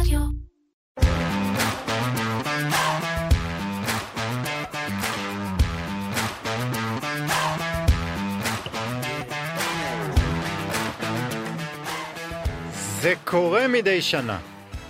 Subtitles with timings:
[0.00, 0.20] רדיו.
[13.00, 14.38] זה קורה מדי שנה.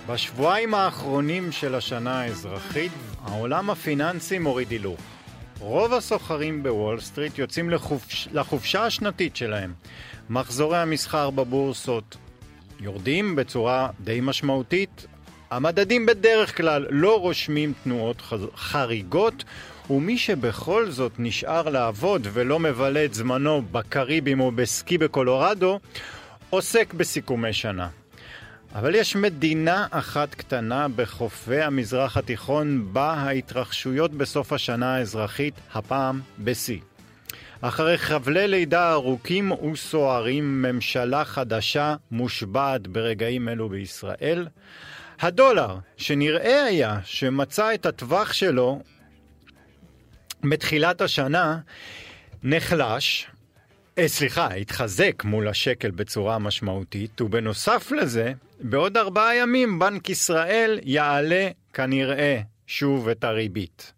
[0.07, 2.91] בשבועיים האחרונים של השנה האזרחית,
[3.23, 4.99] העולם הפיננסי מוריד הילוך.
[5.59, 9.73] רוב הסוחרים בוול סטריט יוצאים לחופש, לחופשה השנתית שלהם.
[10.29, 12.17] מחזורי המסחר בבורסות
[12.79, 15.07] יורדים בצורה די משמעותית.
[15.51, 18.21] המדדים בדרך כלל לא רושמים תנועות
[18.55, 19.43] חריגות,
[19.89, 25.79] ומי שבכל זאת נשאר לעבוד ולא מבלה את זמנו בקריבים או בסקי בקולורדו,
[26.49, 27.87] עוסק בסיכומי שנה.
[28.75, 36.79] אבל יש מדינה אחת קטנה בחופי המזרח התיכון בה ההתרחשויות בסוף השנה האזרחית, הפעם בשיא.
[37.61, 44.47] אחרי חבלי לידה ארוכים וסוערים, ממשלה חדשה מושבעת ברגעים אלו בישראל.
[45.19, 48.81] הדולר, שנראה היה שמצא את הטווח שלו
[50.43, 51.59] בתחילת השנה,
[52.43, 53.27] נחלש,
[53.97, 61.49] אה, סליחה, התחזק מול השקל בצורה משמעותית, ובנוסף לזה, בעוד ארבעה ימים בנק ישראל יעלה
[61.73, 63.93] כנראה שוב את הריבית.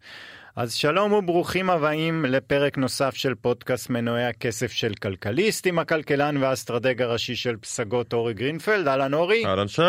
[0.60, 7.02] אז שלום וברוכים הבאים לפרק נוסף של פודקאסט מנועי הכסף של כלכליסט עם הכלכלן והאסטרטג
[7.02, 8.88] הראשי של פסגות אורי גרינפלד.
[8.88, 9.46] אהלן אורי.
[9.46, 9.82] אהלן שי.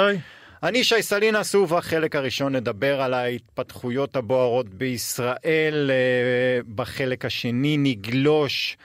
[0.63, 8.77] אני שי סלינס, ובחלק הראשון נדבר על ההתפתחויות הבוערות בישראל, אה, בחלק השני נגלוש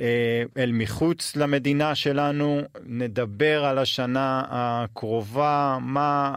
[0.00, 6.36] אה, אל מחוץ למדינה שלנו, נדבר על השנה הקרובה, מה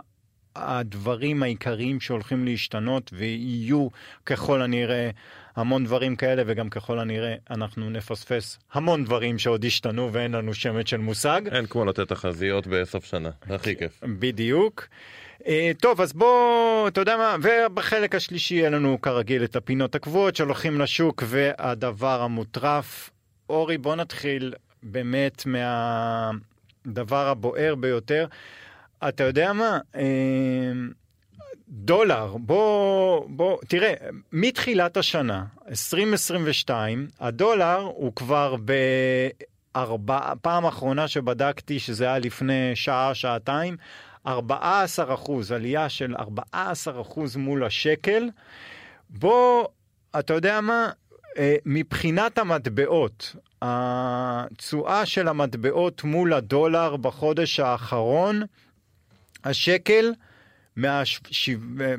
[0.55, 3.87] הדברים העיקריים שהולכים להשתנות, ויהיו
[4.25, 5.09] ככל הנראה
[5.55, 10.89] המון דברים כאלה, וגם ככל הנראה אנחנו נפספס המון דברים שעוד השתנו ואין לנו שמץ
[10.89, 11.41] של מושג.
[11.51, 13.99] אין כמו לתת תחזיות בסוף שנה, זה הכי כיף.
[14.03, 14.87] בדיוק.
[15.47, 20.35] אה, טוב, אז בוא, אתה יודע מה, ובחלק השלישי יהיה לנו כרגיל את הפינות הקבועות
[20.35, 23.09] שהולכים לשוק והדבר המוטרף.
[23.49, 24.53] אורי, בוא נתחיל
[24.83, 28.25] באמת מהדבר הבוער ביותר.
[29.07, 29.79] אתה יודע מה?
[29.95, 30.71] אה,
[31.69, 33.93] דולר, בוא, בוא, תראה,
[34.31, 38.55] מתחילת השנה, 2022, הדולר הוא כבר
[39.75, 43.77] בארבע, פעם אחרונה שבדקתי, שזה היה לפני שעה, שעתיים,
[44.27, 48.29] 14 אחוז, עלייה של 14 אחוז מול השקל.
[49.09, 49.67] בוא,
[50.19, 50.89] אתה יודע מה?
[51.37, 58.41] אה, מבחינת המטבעות, התשואה של המטבעות מול הדולר בחודש האחרון,
[59.43, 60.11] השקל,
[60.75, 61.95] מהשבע,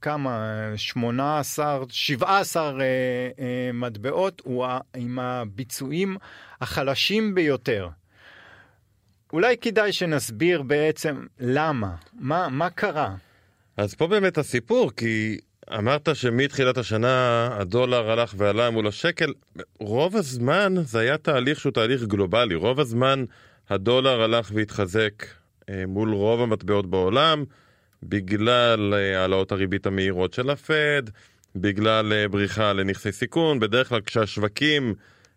[0.00, 2.86] כמה, 18, 17 אה,
[3.38, 6.16] אה, מטבעות, הוא עם הביצועים
[6.60, 7.88] החלשים ביותר.
[9.32, 13.14] אולי כדאי שנסביר בעצם למה, מה, מה קרה.
[13.76, 15.38] אז פה באמת הסיפור, כי
[15.78, 19.32] אמרת שמתחילת השנה הדולר הלך ועלה מול השקל,
[19.80, 23.24] רוב הזמן זה היה תהליך שהוא תהליך גלובלי, רוב הזמן
[23.70, 25.26] הדולר הלך והתחזק
[25.88, 27.44] מול רוב המטבעות בעולם,
[28.02, 31.02] בגלל אה, העלאות הריבית המהירות של הפד,
[31.56, 34.94] בגלל אה, בריחה לנכסי סיכון, בדרך כלל כשהשווקים,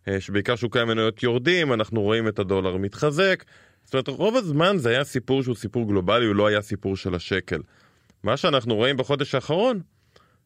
[0.07, 3.43] אה, שבעיקר שוקי המניות יורדים, אנחנו רואים את הדולר מתחזק.
[3.83, 7.15] זאת אומרת, רוב הזמן זה היה סיפור שהוא סיפור גלובלי, הוא לא היה סיפור של
[7.15, 7.61] השקל.
[8.23, 9.79] מה שאנחנו רואים בחודש האחרון,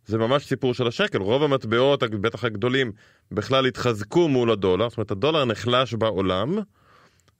[0.06, 1.18] זה ממש סיפור של השקל.
[1.18, 2.92] רוב המטבעות, בטח הגדולים,
[3.32, 6.58] בכלל התחזקו מול הדולר, זאת אומרת, הדולר נחלש בעולם,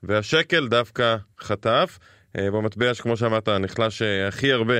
[0.04, 2.00] והשקל דווקא חטף.
[2.38, 4.80] אה, במטבע שכמו שאמרת, נחלש אה, הכי הרבה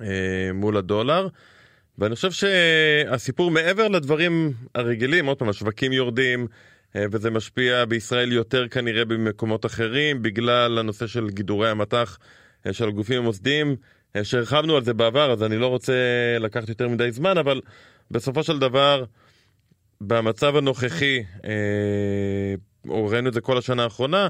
[0.00, 1.28] אה, מול הדולר.
[1.98, 6.46] ואני חושב שהסיפור מעבר לדברים הרגילים, עוד פעם, השווקים יורדים,
[7.12, 12.18] וזה משפיע בישראל יותר כנראה במקומות אחרים, בגלל הנושא של גידורי המטח
[12.72, 13.76] של הגופים המוסדיים,
[14.22, 15.92] שהרחבנו על זה בעבר, אז אני לא רוצה
[16.40, 17.60] לקחת יותר מדי זמן, אבל
[18.10, 19.04] בסופו של דבר,
[20.00, 21.22] במצב הנוכחי,
[22.88, 24.28] ראינו את זה כל השנה האחרונה,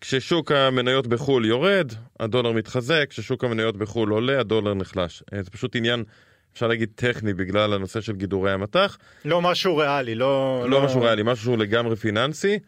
[0.00, 5.22] כששוק המניות בחו"ל יורד, הדולר מתחזק, כששוק המניות בחו"ל עולה, הדולר נחלש.
[5.32, 6.04] אה, זה פשוט עניין,
[6.52, 8.98] אפשר להגיד, טכני בגלל הנושא של גידורי המטח.
[9.24, 10.66] לא משהו ריאלי, לא...
[10.68, 12.58] לא משהו ריאלי, משהו שהוא לגמרי פיננסי,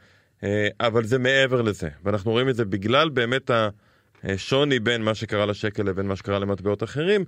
[0.44, 1.88] אה, אבל זה מעבר לזה.
[2.04, 3.50] ואנחנו רואים את זה בגלל באמת
[4.24, 7.24] השוני בין מה שקרה לשקל לבין מה שקרה למטבעות אחרים,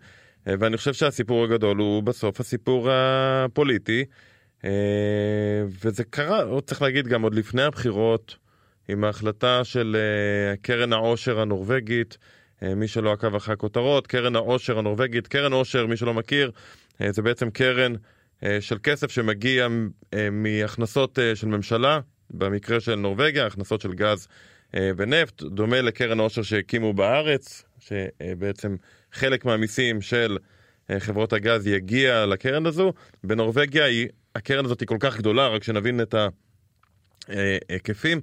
[0.48, 4.04] אה, ואני חושב שהסיפור הגדול הוא בסוף הסיפור הפוליטי,
[5.84, 8.36] וזה קרה, צריך להגיד, גם עוד לפני הבחירות,
[8.90, 12.18] עם ההחלטה של אה, קרן העושר הנורבגית,
[12.62, 16.50] אה, מי שלא עקב אחרי הכותרות, קרן העושר הנורבגית, קרן עושר, מי שלא מכיר,
[17.00, 17.92] אה, זה בעצם קרן
[18.60, 19.68] של כסף שמגיע
[20.32, 22.00] מהכנסות של ממשלה,
[22.30, 24.28] במקרה של נורבגיה, הכנסות של גז
[24.74, 28.76] ונפט, דומה לקרן העושר שהקימו בארץ, שבעצם
[29.12, 30.38] חלק מהמיסים של
[30.98, 32.92] חברות הגז יגיע לקרן הזו.
[33.24, 36.14] בנורבגיה היא, הקרן הזאת היא כל כך גדולה, רק שנבין את
[37.28, 38.20] ההיקפים,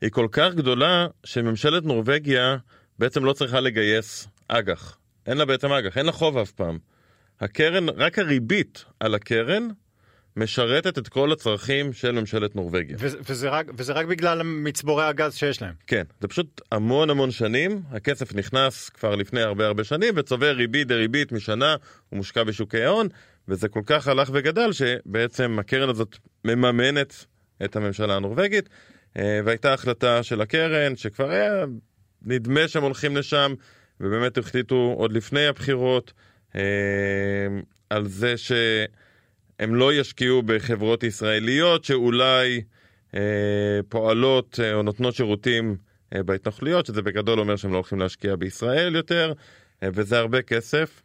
[0.00, 2.56] היא כל כך גדולה שממשלת נורבגיה
[2.98, 4.98] בעצם לא צריכה לגייס אג"ח.
[5.26, 6.78] אין לה בעצם אג"ח, אין לה חוב אף פעם.
[7.40, 9.68] הקרן, רק הריבית על הקרן
[10.36, 12.96] משרתת את כל הצרכים של ממשלת נורבגיה.
[13.00, 15.74] וזה רק, וזה רק בגלל מצבורי הגז שיש להם.
[15.86, 20.88] כן, זה פשוט המון המון שנים, הכסף נכנס כבר לפני הרבה הרבה שנים וצובר ריבית
[20.88, 21.76] דריבית משנה,
[22.08, 23.08] הוא מושקע בשוקי ההון,
[23.48, 27.24] וזה כל כך הלך וגדל שבעצם הקרן הזאת מממנת
[27.64, 28.68] את הממשלה הנורבגית,
[29.16, 31.64] והייתה החלטה של הקרן שכבר היה
[32.22, 33.54] נדמה שהם הולכים לשם,
[34.00, 36.12] ובאמת החליטו עוד לפני הבחירות
[36.56, 36.60] אה,
[37.90, 38.52] על זה ש...
[39.58, 42.62] הם לא ישקיעו בחברות ישראליות שאולי
[43.14, 43.20] אה,
[43.88, 45.76] פועלות אה, או נותנות שירותים
[46.14, 49.32] אה, בהתנחלויות, שזה בגדול אומר שהם לא הולכים להשקיע בישראל יותר,
[49.82, 51.02] אה, וזה הרבה כסף.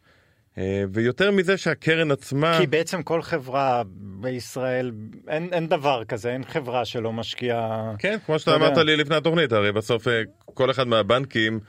[0.58, 2.58] אה, ויותר מזה שהקרן עצמה...
[2.60, 4.92] כי בעצם כל חברה בישראל,
[5.28, 7.94] אין, אין דבר כזה, אין חברה שלא משקיעה...
[8.00, 11.60] כן, כמו שאתה אמרת לי לפני התוכנית, הרי בסוף אה, כל אחד מהבנקים...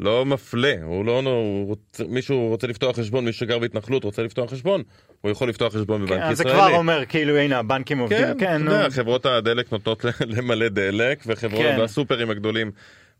[0.00, 4.50] לא מפלה, הוא לא, הוא רוצה, מישהו רוצה לפתוח חשבון, מי שגר בהתנחלות רוצה לפתוח
[4.50, 4.82] חשבון,
[5.20, 6.36] הוא יכול לפתוח חשבון בבנק כן, ישראלי.
[6.36, 10.04] זה כבר אומר כאילו הנה הבנקים עובדים, כן, כן, יודע, חברות הדלק נותנות
[10.36, 11.80] למלא דלק, וחברות כן.
[11.80, 12.70] והסופרים הגדולים,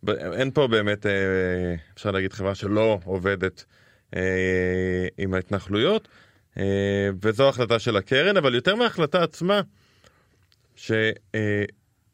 [0.09, 1.13] אין פה באמת, אה,
[1.95, 3.65] אפשר להגיד חברה שלא עובדת
[5.19, 6.09] עם ההתנחלויות,
[6.59, 6.65] אה,
[7.23, 9.61] וזו החלטה של הקרן, אבל יותר מההחלטה עצמה,
[10.77, 10.93] ש...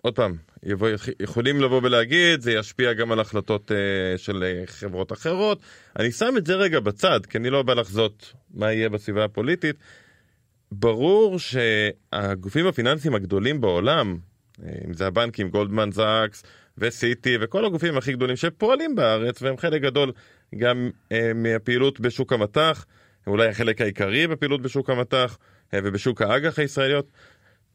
[0.03, 0.89] עוד פעם, יבוא,
[1.21, 3.71] יכולים לבוא ולהגיד, זה ישפיע גם על החלטות
[4.17, 5.61] של חברות אחרות.
[5.99, 9.77] אני שם את זה רגע בצד, כי אני לא בא לחזות מה יהיה בסביבה הפוליטית.
[10.73, 14.19] ברור שהגופים הפיננסיים הגדולים בעולם,
[14.87, 16.43] אם זה הבנקים, גולדמן זאקס
[16.79, 20.13] וסיטי וכל הגופים הכי גדולים שפועלים בארץ, והם חלק גדול
[20.57, 22.87] גם uh, מהפעילות בשוק המטח,
[23.27, 27.07] אולי החלק העיקרי בפעילות בשוק המטח uh, ובשוק האג"ח הישראליות.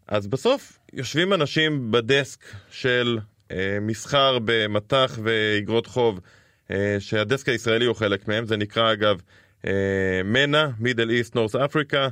[0.07, 2.39] אז בסוף יושבים אנשים בדסק
[2.71, 3.19] של
[3.51, 6.19] אה, מסחר במטח ואיגרות חוב,
[6.71, 9.21] אה, שהדסק הישראלי הוא חלק מהם, זה נקרא אגב
[9.67, 12.07] אה, מנע, מידל איסט נורס אפריקה,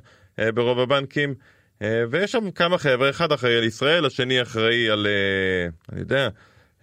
[0.54, 1.36] ברוב הבנקים,
[1.82, 6.30] אה, ויש שם כמה חבר'ה, אחד אחראי על ישראל, השני אחראי על, אה, אני יודע,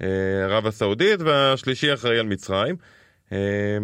[0.03, 0.07] אה,
[0.45, 2.77] ערב הסעודית, והשלישי אחראי על מצרים.
[3.33, 3.79] אה,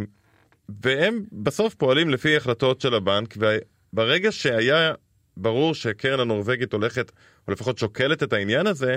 [0.83, 4.93] והם בסוף פועלים לפי החלטות של הבנק, וברגע שהיה
[5.37, 7.13] ברור שקרן הנורבגית הולכת,
[7.49, 8.97] או לפחות שוקלת את העניין הזה,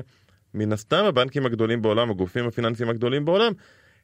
[0.54, 3.52] מן הסתם הבנקים הגדולים בעולם, הגופים הפיננסיים הגדולים בעולם,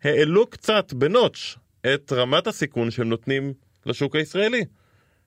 [0.03, 1.57] העלו קצת בנוטש
[1.93, 3.53] את רמת הסיכון שהם נותנים
[3.85, 4.65] לשוק הישראלי.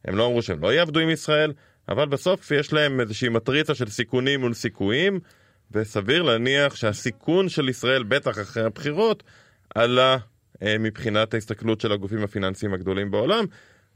[0.05, 1.53] הם לא אמרו שהם לא יעבדו עם ישראל,
[1.89, 5.21] אבל בסוף יש להם איזושהי מטריצה של סיכונים מול סיכויים,
[5.71, 9.23] וסביר להניח שהסיכון של ישראל, בטח אחרי הבחירות,
[9.75, 10.17] עלה
[10.63, 13.45] מבחינת ההסתכלות של הגופים הפיננסיים הגדולים בעולם,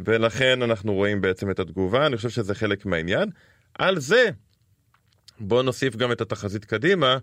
[0.01, 3.31] ולכן אנחנו רואים בעצם את התגובה, אני חושב שזה חלק מהעניין.
[3.75, 4.31] על זה,
[5.41, 7.19] בוא נוסיף גם את התחזית קדימה,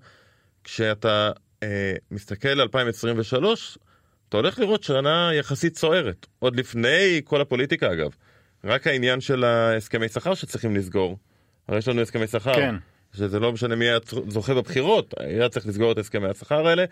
[0.63, 1.31] כשאתה
[1.63, 3.77] אה, מסתכל על 2023,
[4.29, 8.11] אתה הולך לראות שנה יחסית סוערת, עוד לפני כל הפוליטיקה אגב.
[8.63, 11.17] רק העניין של ההסכמי שכר שצריכים לסגור.
[11.67, 12.55] הרי יש לנו הסכמי שכר.
[12.55, 12.75] כן.
[13.13, 13.97] שזה לא משנה מי היה
[14.27, 16.85] זוכה בבחירות, היה צריך לסגור את הסכמי השכר האלה.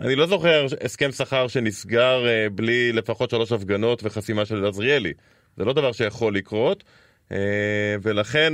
[0.00, 5.12] אני לא זוכר הסכם שכר שנסגר אה, בלי לפחות שלוש הפגנות וחסימה של עזריאלי.
[5.56, 6.84] זה לא דבר שיכול לקרות,
[7.32, 8.52] אה, ולכן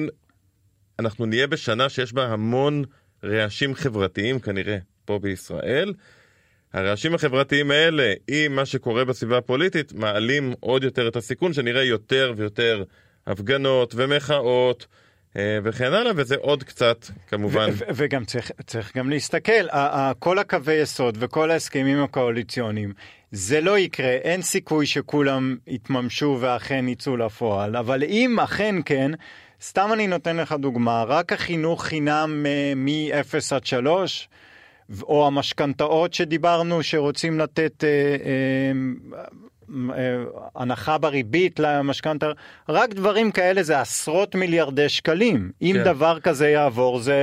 [0.98, 2.84] אנחנו נהיה בשנה שיש בה המון
[3.24, 5.92] רעשים חברתיים כנראה פה בישראל.
[6.72, 12.32] הרעשים החברתיים האלה, עם מה שקורה בסביבה הפוליטית, מעלים עוד יותר את הסיכון שנראה יותר
[12.36, 12.84] ויותר
[13.26, 14.86] הפגנות ומחאות.
[15.36, 17.70] אה, וכן הלאה, וזה עוד קצת כמובן.
[17.94, 19.66] וגם צריך, צריך גם להסתכל,
[20.18, 22.92] כל הקווי יסוד וכל ההסכמים הקואליציוניים,
[23.32, 29.10] זה לא יקרה, אין סיכוי שכולם יתממשו ואכן יצאו לפועל, אבל אם אכן כן,
[29.62, 34.28] סתם אני נותן לך דוגמה, רק החינוך חינם אה, מ-0 עד 3,
[35.02, 38.72] או המשכנתאות שדיברנו שרוצים לתת אה, אה,
[39.98, 40.24] אה,
[40.56, 42.30] הנחה בריבית למשכנתה,
[42.68, 45.50] רק דברים כאלה זה עשרות מיליארדי שקלים.
[45.62, 45.84] אם כן.
[45.84, 47.14] דבר כזה יעבור זה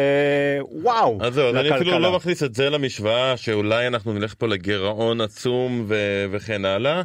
[0.62, 5.22] וואו אז זהו, אני אפילו לא מכניס את זה למשוואה שאולי אנחנו נלך פה לגירעון
[5.22, 7.01] עצום ו- וכן הלאה.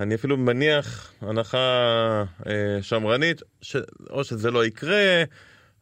[0.00, 1.58] אני אפילו מניח הנחה
[2.46, 2.52] אה,
[2.82, 3.76] שמרנית, ש-
[4.10, 5.22] או שזה לא יקרה,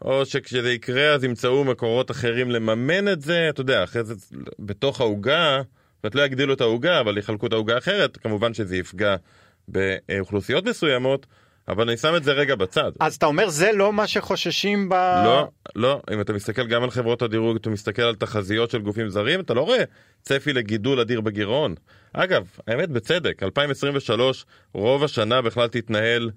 [0.02, 4.14] או שכשזה יקרה אז ימצאו מקורות אחרים לממן את זה, אתה יודע, אחרי זה
[4.58, 5.62] בתוך העוגה.
[5.96, 9.16] זאת אומרת, לא יגדילו את העוגה, אבל יחלקו את העוגה אחרת, כמובן שזה יפגע
[9.68, 11.26] באוכלוסיות מסוימות,
[11.68, 12.92] אבל אני שם את זה רגע בצד.
[13.00, 14.94] אז אתה אומר זה לא מה שחוששים ב...
[15.24, 19.08] לא, לא, אם אתה מסתכל גם על חברות הדירוג, אתה מסתכל על תחזיות של גופים
[19.08, 19.84] זרים, אתה לא רואה
[20.22, 21.74] צפי לגידול אדיר בגירעון.
[22.12, 26.30] אגב, האמת בצדק, 2023 רוב השנה בכלל תתנהל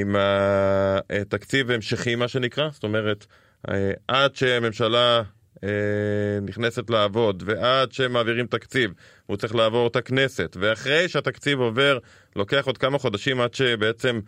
[0.00, 3.26] עם התקציב המשכי מה שנקרא, זאת אומרת,
[3.68, 5.22] אה, עד שהממשלה
[5.64, 8.92] אה, נכנסת לעבוד ועד שמעבירים תקציב
[9.26, 11.98] הוא צריך לעבור את הכנסת ואחרי שהתקציב עובר
[12.36, 14.20] לוקח עוד כמה חודשים עד שבעצם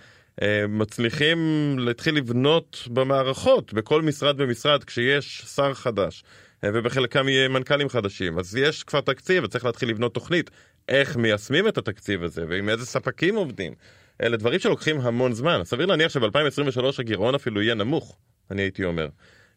[0.42, 1.38] אה, מצליחים
[1.78, 6.24] להתחיל לבנות במערכות בכל משרד ומשרד כשיש שר חדש
[6.64, 8.38] אה, ובחלקם יהיה מנכ"לים חדשים.
[8.38, 10.50] אז יש כבר תקציב וצריך להתחיל לבנות תוכנית
[10.88, 13.74] איך מיישמים את התקציב הזה ועם איזה ספקים עובדים
[14.22, 15.60] אלה דברים שלוקחים המון זמן.
[15.64, 18.18] סביר להניח שב-2023 הגירעון אפילו יהיה נמוך
[18.52, 19.08] אני הייתי אומר.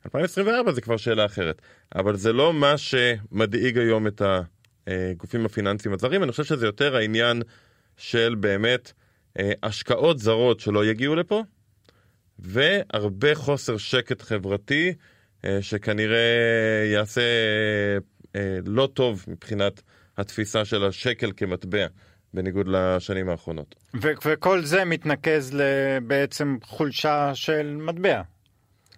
[0.05, 1.61] 2024 זה כבר שאלה אחרת,
[1.95, 4.21] אבל זה לא מה שמדאיג היום את
[4.87, 7.41] הגופים הפיננסיים הזרים, אני חושב שזה יותר העניין
[7.97, 8.91] של באמת
[9.39, 11.43] אה, השקעות זרות שלא יגיעו לפה,
[12.39, 14.93] והרבה חוסר שקט חברתי
[15.45, 17.21] אה, שכנראה יעשה
[18.35, 19.81] אה, לא טוב מבחינת
[20.17, 21.87] התפיסה של השקל כמטבע.
[22.35, 23.75] בניגוד לשנים האחרונות.
[24.25, 28.21] וכל זה מתנקז לבעצם חולשה של מטבע.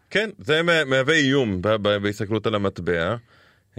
[0.10, 1.62] כן, זה מהווה איום
[2.01, 3.15] בהסתכלות על המטבע.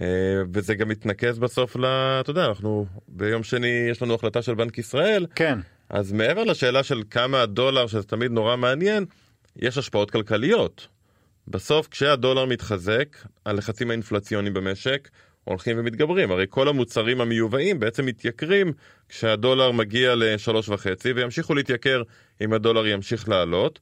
[0.03, 0.07] אה,
[0.53, 1.85] וזה גם מתנקז בסוף ל...
[2.21, 5.27] אתה יודע, אנחנו ביום שני יש לנו החלטה של בנק ישראל.
[5.35, 5.59] כן.
[5.91, 9.05] אז מעבר לשאלה של כמה הדולר, שזה תמיד נורא מעניין,
[9.57, 10.89] יש השפעות כלכליות.
[11.49, 15.09] בסוף כשהדולר מתחזק, הלחצים האינפלציוניים במשק
[15.49, 16.31] הולכים ומתגברים.
[16.31, 18.73] הרי כל המוצרים המיובאים בעצם מתייקרים
[19.09, 22.03] כשהדולר מגיע לשלוש וחצי, וימשיכו להתייקר
[22.41, 23.79] אם הדולר ימשיך לעלות.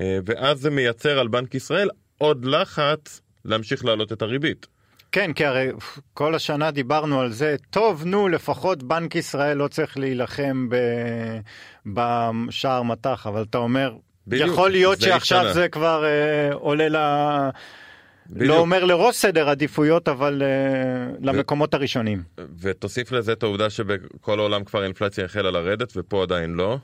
[0.00, 4.66] אה, ואז זה מייצר על בנק ישראל עוד לחץ להמשיך להעלות את הריבית.
[5.12, 5.68] כן, כי הרי
[6.14, 10.76] כל השנה דיברנו על זה, טוב, נו, לפחות בנק ישראל לא צריך להילחם ב...
[11.86, 13.94] בשער מטח, אבל אתה אומר,
[14.26, 15.52] בדיוק, יכול להיות שעכשיו.
[15.52, 16.96] זה כבר אה, עולה ל...
[18.30, 18.48] בדיוק.
[18.48, 20.44] לא אומר לראש סדר עדיפויות, אבל uh,
[21.22, 21.26] ו...
[21.26, 22.22] למקומות הראשונים.
[22.58, 26.78] ותוסיף לזה את העובדה שבכל העולם כבר האינפלציה החלה לרדת, ופה עדיין לא.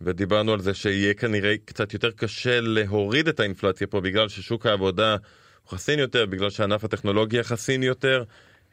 [0.00, 5.16] ודיברנו על זה שיהיה כנראה קצת יותר קשה להוריד את האינפלציה פה בגלל ששוק העבודה
[5.62, 8.24] הוא חסין יותר, בגלל שענף הטכנולוגיה חסין יותר,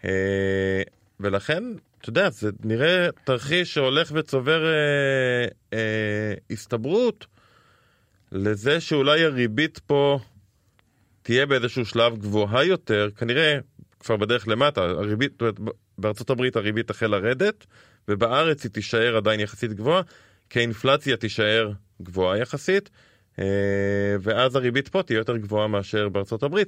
[0.05, 0.81] אה,
[1.19, 1.63] ולכן,
[2.01, 7.25] אתה יודע, זה נראה תרחיש שהולך וצובר אה, אה, הסתברות
[8.31, 10.19] לזה שאולי הריבית פה
[11.21, 13.57] תהיה באיזשהו שלב גבוהה יותר, כנראה
[13.99, 15.43] כבר בדרך למטה, הריבית,
[15.97, 17.65] בארצות הברית הריבית תחל לרדת,
[18.07, 20.01] ובארץ היא תישאר עדיין יחסית גבוהה.
[20.49, 21.71] כי האינפלציה תישאר
[22.01, 22.89] גבוהה יחסית,
[23.39, 23.45] אה,
[24.19, 26.67] ואז הריבית פה תהיה יותר גבוהה מאשר בארצות הברית,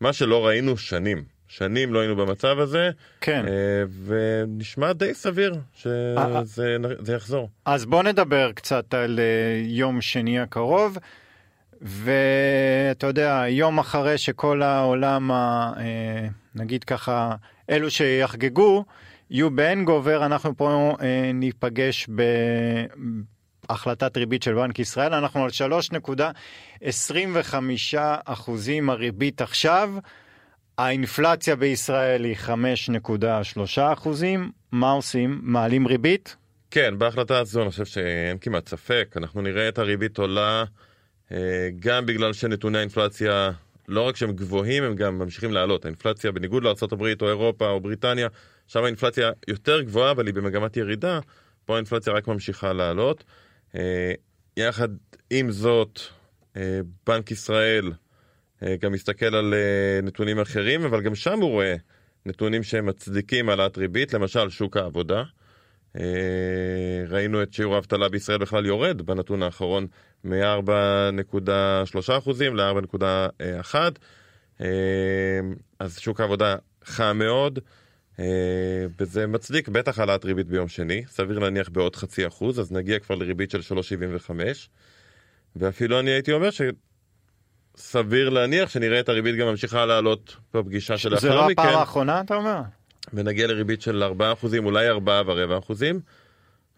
[0.00, 1.24] מה שלא ראינו שנים.
[1.48, 2.90] שנים לא היינו במצב הזה,
[3.20, 3.44] כן.
[3.48, 6.76] אה, ונשמע די סביר שזה
[7.08, 7.48] אה, יחזור.
[7.64, 9.20] אז בוא נדבר קצת על
[9.64, 10.98] יום שני הקרוב,
[11.82, 15.30] ואתה יודע, יום אחרי שכל העולם,
[16.54, 17.34] נגיד ככה,
[17.70, 18.84] אלו שיחגגו,
[19.30, 22.08] יהיו בהנגובר, אנחנו פה אה, ניפגש
[23.68, 26.84] בהחלטת ריבית של בנק ישראל, אנחנו על 3.25
[28.24, 29.90] אחוזים הריבית עכשיו,
[30.78, 35.40] האינפלציה בישראל היא 5.3 אחוזים, מה עושים?
[35.42, 36.36] מעלים ריבית?
[36.70, 40.64] כן, בהחלטה הזו אני חושב שאין כמעט ספק, אנחנו נראה את הריבית עולה אה,
[41.80, 43.50] גם בגלל שנתוני האינפלציה
[43.88, 45.84] לא רק שהם גבוהים, הם גם ממשיכים לעלות.
[45.84, 48.28] האינפלציה, בניגוד לארה"ב או אירופה או בריטניה,
[48.66, 51.20] שם האינפלציה יותר גבוהה, אבל היא במגמת ירידה,
[51.64, 53.24] פה האינפלציה רק ממשיכה לעלות.
[53.74, 54.12] אה,
[54.56, 54.88] יחד
[55.30, 56.00] עם זאת,
[56.56, 57.92] אה, בנק ישראל
[58.62, 59.54] אה, גם מסתכל על
[60.02, 61.74] נתונים אחרים, אבל גם שם הוא רואה
[62.26, 65.22] נתונים שמצדיקים העלאת ריבית, למשל שוק העבודה.
[67.08, 69.86] ראינו את שיעור האבטלה בישראל בכלל יורד בנתון האחרון
[70.24, 73.76] מ-4.3% ל-4.1%.
[75.78, 77.58] אז שוק העבודה חם מאוד.
[78.18, 78.24] אה,
[78.98, 83.14] וזה מצדיק בטח העלאת ריבית ביום שני, סביר להניח בעוד חצי אחוז, אז נגיע כבר
[83.14, 84.30] לריבית של 3.75,
[85.56, 86.48] ואפילו אני הייתי אומר
[87.76, 91.28] שסביר להניח שנראה את הריבית גם ממשיכה לעלות בפגישה של לאחר מכן.
[91.28, 92.60] זה לא הפעם האחרונה אתה אומר?
[93.14, 96.00] ונגיע לריבית של 4 אחוזים, אולי 4 ורבע אחוזים.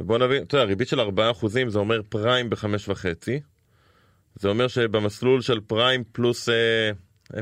[0.01, 3.31] ובוא נבין, אתה יודע, ריבית של 4 אחוזים זה אומר פריים ב-5.5.
[4.35, 6.49] זה אומר שבמסלול של פריים פלוס...
[6.49, 6.91] אה,
[7.33, 7.37] 0.7,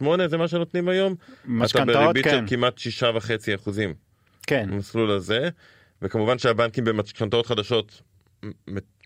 [0.00, 1.14] 0.8 זה מה שנותנים היום.
[1.44, 1.90] משכנתאות, כן.
[1.92, 3.94] אתה בריבית של כמעט 6.5 אחוזים.
[4.46, 4.68] כן.
[4.70, 5.48] במסלול הזה,
[6.02, 8.02] וכמובן שהבנקים במשכנתאות חדשות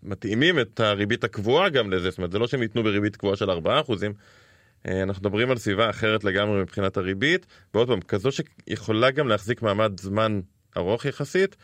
[0.02, 3.50] מתאימים את הריבית הקבועה גם לזה, זאת אומרת זה לא שהם ייתנו בריבית קבועה של
[3.50, 4.10] 4 אחוזים.
[4.10, 4.43] אה,
[4.88, 10.00] אנחנו מדברים על סביבה אחרת לגמרי מבחינת הריבית, ועוד פעם, כזו שיכולה גם להחזיק מעמד
[10.00, 10.40] זמן
[10.76, 11.56] ארוך יחסית,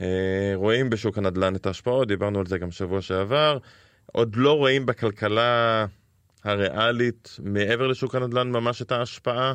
[0.00, 3.58] אה, רואים בשוק הנדל"ן את ההשפעות, דיברנו על זה גם שבוע שעבר.
[4.06, 5.86] עוד לא רואים בכלכלה
[6.44, 9.54] הריאלית מעבר לשוק הנדל"ן ממש את ההשפעה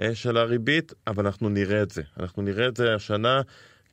[0.00, 2.02] אה, של הריבית, אבל אנחנו נראה את זה.
[2.20, 3.40] אנחנו נראה את זה השנה,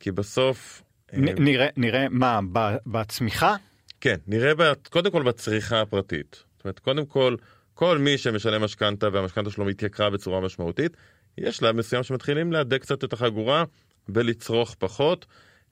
[0.00, 0.82] כי בסוף...
[1.12, 2.40] אה, נ, נראה, נראה מה,
[2.86, 3.56] בצמיחה?
[4.00, 6.44] כן, נראה בת, קודם כל בצריכה הפרטית.
[6.56, 7.36] זאת אומרת, קודם כל,
[7.82, 10.96] כל מי שמשלם משכנתה והמשכנתה שלו מתייקרה בצורה משמעותית,
[11.38, 13.64] יש שלב מסוים שמתחילים להדק קצת את החגורה
[14.08, 15.26] ולצרוך פחות.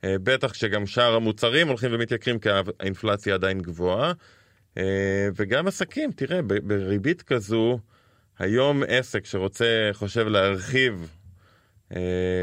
[0.05, 2.49] אה, בטח כשגם שאר המוצרים הולכים ומתייקרים כי
[2.81, 4.13] האינפלציה עדיין גבוהה.
[4.79, 7.79] אה, וגם עסקים, תראה, בריבית כזו,
[8.39, 11.17] היום עסק שרוצה, חושב להרחיב
[11.97, 12.01] אה,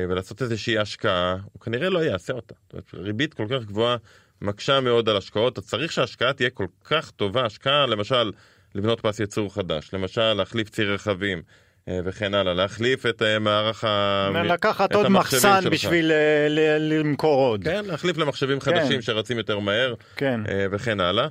[0.09, 2.55] ולעשות איזושהי השקעה, הוא כנראה לא יעשה אותה.
[2.93, 3.97] ריבית כל כך גבוהה
[4.41, 8.31] מקשה מאוד על השקעות, אתה צריך שההשקעה תהיה כל כך טובה, השקעה למשל
[8.77, 11.41] לבנות פס ייצור חדש, למשל להחליף ציר רכבים.
[11.87, 14.29] אה, וכן הלאה, להחליף את אה, מערך ה...
[14.45, 15.73] לקחת עוד מחסן שלך.
[15.73, 17.63] בשביל אה, למכור עוד.
[17.63, 18.79] כן, להחליף למחשבים כן.
[18.79, 20.41] חדשים שרצים יותר מהר, כן.
[20.71, 21.27] וכן הלאה.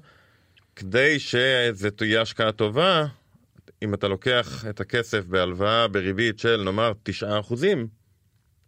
[0.77, 3.07] כדי שזה תהיה השקעה טובה,
[3.83, 7.87] אם אתה לוקח את הכסף בהלוואה בריבית של נאמר 9 אחוזים,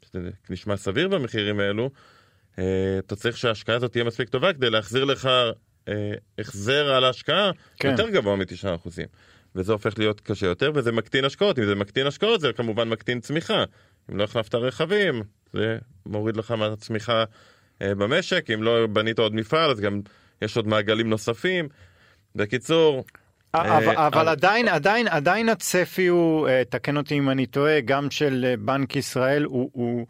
[0.04, 1.90] שזה נשמע סביר במחירים האלו,
[2.98, 5.28] אתה צריך שההשקעה הזאת תהיה מספיק טובה כדי להחזיר לך
[6.38, 7.90] החזר על ההשקעה כן.
[7.90, 9.06] יותר גבוה מ-9 אחוזים.
[9.54, 11.58] וזה הופך להיות קשה יותר, וזה מקטין השקעות.
[11.58, 13.64] אם זה מקטין השקעות, זה כמובן מקטין צמיחה.
[14.10, 17.24] אם לא החלפת רכבים, זה מוריד לך מהצמיחה
[17.82, 18.50] אה, במשק.
[18.54, 20.00] אם לא בנית עוד מפעל, אז גם
[20.42, 21.68] יש עוד מעגלים נוספים.
[22.34, 23.04] בקיצור...
[23.54, 28.10] אבל, אה, אבל עדיין, עדיין, עדיין הצפי הוא, אה, תקן אותי אם אני טועה, גם
[28.10, 30.06] של בנק ישראל, הוא, הוא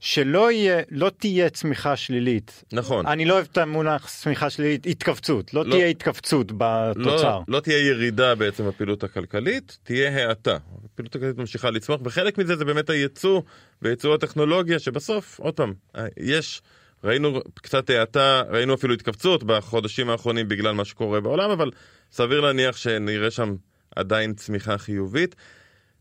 [0.00, 2.64] שלא יהיה, לא תהיה צמיחה שלילית.
[2.72, 3.06] נכון.
[3.06, 5.54] אני לא אוהב את המונח צמיחה שלילית, התכווצות.
[5.54, 7.38] לא, לא תהיה התכווצות בתוצר.
[7.38, 10.56] לא, לא תהיה ירידה בעצם בפעילות הכלכלית, תהיה האטה.
[10.84, 13.42] הפעילות הכלכלית ממשיכה לצמוח, וחלק מזה זה באמת הייצוא
[13.82, 15.72] וייצוא הטכנולוגיה, שבסוף, עוד פעם,
[16.16, 16.62] יש...
[17.04, 21.70] ראינו קצת האטה, ראינו אפילו התכווצות בחודשים האחרונים בגלל מה שקורה בעולם, אבל
[22.12, 23.54] סביר להניח שנראה שם
[23.96, 25.36] עדיין צמיחה חיובית.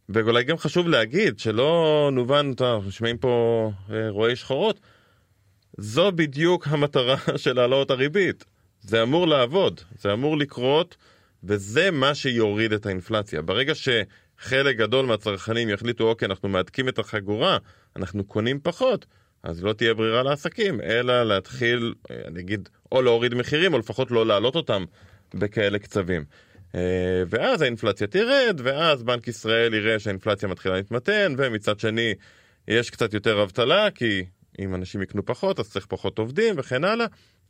[0.09, 4.79] ואולי גם חשוב להגיד, שלא נובן, אנחנו שומעים פה אה, רואי שחורות,
[5.77, 8.45] זו בדיוק המטרה של העלאות הריבית.
[8.81, 10.97] זה אמור לעבוד, זה אמור לקרות,
[11.43, 13.41] וזה מה שיוריד את האינפלציה.
[13.41, 17.57] ברגע שחלק גדול מהצרכנים יחליטו, אוקיי, אנחנו מהדקים את החגורה,
[17.95, 19.05] אנחנו קונים פחות,
[19.43, 24.11] אז לא תהיה ברירה לעסקים, אלא להתחיל, אה, אני אגיד, או להוריד מחירים, או לפחות
[24.11, 24.85] לא להעלות אותם
[25.33, 26.23] בכאלה קצבים.
[26.75, 32.13] אה, ואז האינפלציה תרד, ואז בנק ישראל יראה שהאינפלציה מתחילה להתמתן, ומצד שני
[32.67, 34.25] יש קצת יותר אבטלה, כי
[34.59, 37.05] אם אנשים יקנו פחות אז צריך פחות עובדים וכן הלאה,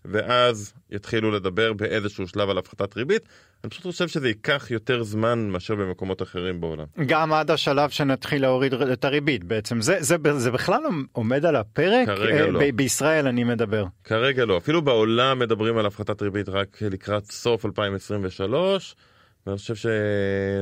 [0.05, 3.21] ואז יתחילו לדבר באיזשהו שלב על הפחתת ריבית.
[3.63, 6.85] אני פשוט חושב שזה ייקח יותר זמן מאשר במקומות אחרים בעולם.
[7.05, 9.81] גם עד השלב שנתחיל להוריד את הריבית בעצם.
[9.81, 12.07] זה, זה, זה בכלל עומד על הפרק?
[12.07, 12.59] כרגע אה, לא.
[12.59, 13.85] ב- בישראל אני מדבר.
[14.03, 14.57] כרגע לא.
[14.57, 18.95] אפילו בעולם מדברים על הפחתת ריבית רק לקראת סוף 2023.
[19.49, 19.89] ואני חושב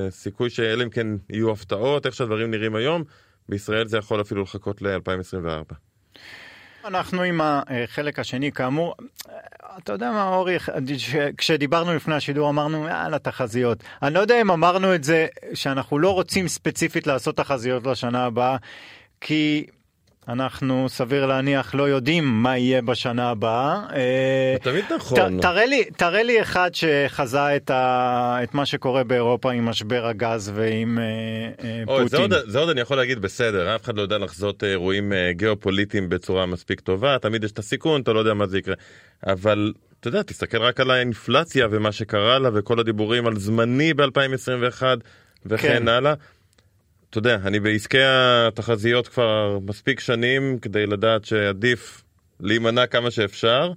[0.09, 3.03] שסיכוי שאלה אם כן יהיו הפתעות, איך שהדברים נראים היום,
[3.49, 5.73] בישראל זה יכול אפילו לחכות ל-2024.
[6.85, 8.95] אנחנו עם החלק השני, כאמור,
[9.77, 10.57] אתה יודע מה אורי,
[11.37, 13.83] כשדיברנו לפני השידור אמרנו יאללה תחזיות.
[14.01, 18.57] אני לא יודע אם אמרנו את זה שאנחנו לא רוצים ספציפית לעשות תחזיות לשנה הבאה,
[19.21, 19.65] כי
[20.29, 23.85] אנחנו סביר להניח לא יודעים מה יהיה בשנה הבאה.
[23.95, 25.41] אה, תמיד נכון.
[25.41, 30.51] תראה לי, תראה לי אחד שחזה את, ה, את מה שקורה באירופה עם משבר הגז
[30.55, 32.07] ועם uh, uh, פוטין.
[32.07, 36.09] זה עוד, זה עוד אני יכול להגיד בסדר, אף אחד לא יודע לחזות אירועים גיאופוליטיים
[36.09, 38.75] בצורה מספיק טובה, תמיד יש את הסיכון, אתה לא יודע מה זה יקרה.
[39.27, 44.83] אבל אתה יודע, תסתכל רק על האינפלציה ומה שקרה לה וכל הדיבורים על זמני ב-2021
[45.45, 45.87] וכן כן.
[45.87, 46.13] הלאה.
[47.09, 52.03] אתה יודע, אני בעסקי התחזיות כבר מספיק שנים כדי לדעת שעדיף
[52.39, 53.71] להימנע כמה שאפשר.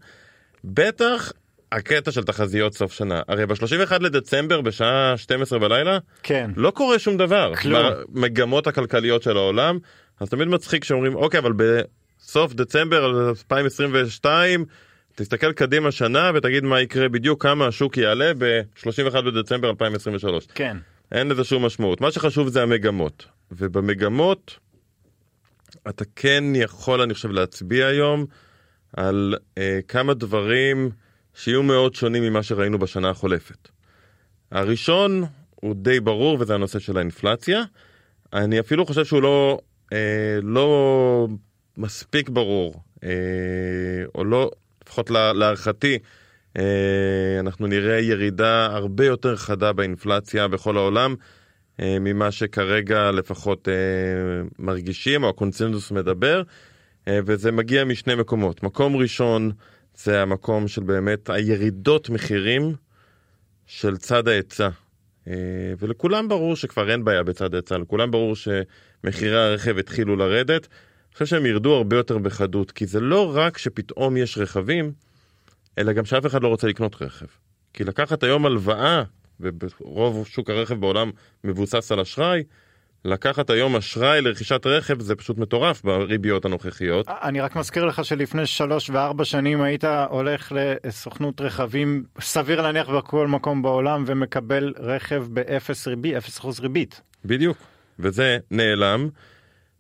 [0.65, 1.33] בטח
[1.73, 3.23] הקטע של תחזיות סוף שנה.
[3.29, 6.51] הרי ב-31 לדצמבר בשעה 12 בלילה, כן.
[6.57, 7.55] לא קורה שום דבר.
[7.55, 7.87] כלום.
[8.09, 9.79] במגמות הכלכליות של העולם,
[10.21, 14.65] אז תמיד מצחיק שאומרים, אוקיי, אבל בסוף דצמבר 2022,
[15.15, 20.47] תסתכל קדימה שנה ותגיד מה יקרה בדיוק, כמה השוק יעלה ב-31 בדצמבר 2023.
[20.55, 20.77] כן.
[21.13, 22.01] אין לזה שום משמעות.
[22.01, 23.27] מה שחשוב זה המגמות.
[23.53, 24.59] ובמגמות,
[25.89, 28.27] אתה כן יכול, אני חושב, להצביע היום
[28.97, 30.91] על אה, כמה דברים
[31.35, 33.69] שיהיו מאוד שונים ממה שראינו בשנה החולפת.
[34.51, 37.63] הראשון הוא די ברור, וזה הנושא של האינפלציה.
[38.33, 39.59] אני אפילו חושב שהוא לא,
[39.93, 41.29] אה, לא
[41.77, 43.11] מספיק ברור, אה,
[44.15, 44.51] או לא,
[44.85, 45.99] לפחות להערכתי, אה,
[47.41, 51.15] אנחנו נראה ירידה הרבה יותר חדה באינפלציה בכל העולם
[51.81, 53.75] אה, ממה שכרגע לפחות אה,
[54.59, 56.43] מרגישים או הקונצנזוס מדבר.
[57.09, 58.63] אה, וזה מגיע משני מקומות.
[58.63, 59.51] מקום ראשון
[59.97, 62.75] זה המקום של באמת הירידות מחירים
[63.67, 64.69] של צד ההיצע.
[65.29, 65.35] אה,
[65.79, 70.69] ולכולם ברור שכבר אין בעיה בצד ההיצע, לכולם ברור שמחירי הרכב התחילו לרדת.
[70.71, 74.93] אני חושב שהם ירדו הרבה יותר בחדות, כי זה לא רק שפתאום יש רכבים,
[75.81, 77.27] אלא גם שאף אחד לא רוצה לקנות רכב.
[77.75, 79.03] כי לקחת היום הלוואה,
[79.41, 81.11] וברוב שוק הרכב בעולם
[81.45, 82.43] מבוסס על אשראי,
[83.05, 87.09] לקחת היום אשראי לרכישת רכב זה פשוט מטורף בריביות הנוכחיות.
[87.09, 90.53] אני רק מזכיר לך שלפני שלוש וארבע שנים היית הולך
[90.85, 97.01] לסוכנות רכבים, סביר להניח בכל מקום בעולם, ומקבל רכב באפס ריבית, אפס אחוז ריבית.
[97.25, 97.59] בדיוק,
[97.99, 99.09] וזה נעלם.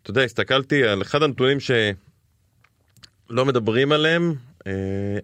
[0.02, 4.49] אתה יודע, הסתכלתי על אחד הנתונים שלא מדברים עליהם, אה,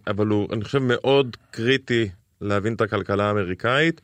[0.06, 2.08] אבל הוא, אני חושב, מאוד קריטי
[2.40, 4.00] להבין את הכלכלה האמריקאית.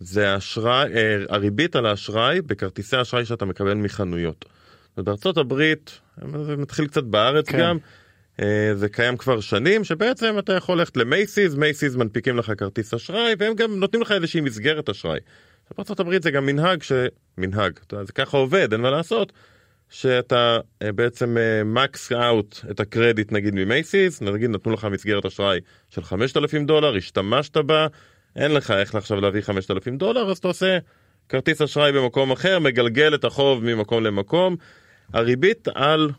[0.00, 4.44] זה האשראי, אה, הריבית על האשראי בכרטיסי אשראי שאתה מקבל מחנויות.
[4.98, 6.00] ובארצות הברית,
[6.46, 7.58] זה מתחיל קצת בארץ כן.
[7.58, 7.78] גם,
[8.40, 13.34] אה, זה קיים כבר שנים, שבעצם אתה יכול ללכת למייסיס, מייסיס מנפיקים לך כרטיס אשראי,
[13.38, 15.20] והם גם נותנים לך איזושהי מסגרת אשראי.
[15.76, 16.92] בארצות הברית זה גם מנהג ש...
[17.38, 19.32] מנהג, זה ככה עובד, אין מה לעשות.
[19.90, 26.02] שאתה אה, בעצם מקס אאוט את הקרדיט נגיד ממייסיס, נגיד נתנו לך מסגרת אשראי של
[26.02, 27.86] 5,000 דולר, השתמשת בה,
[28.36, 30.78] אין לך איך עכשיו להביא 5,000 דולר, אז אתה עושה
[31.28, 34.56] כרטיס אשראי במקום אחר, מגלגל את החוב ממקום למקום.
[35.12, 36.10] הריבית על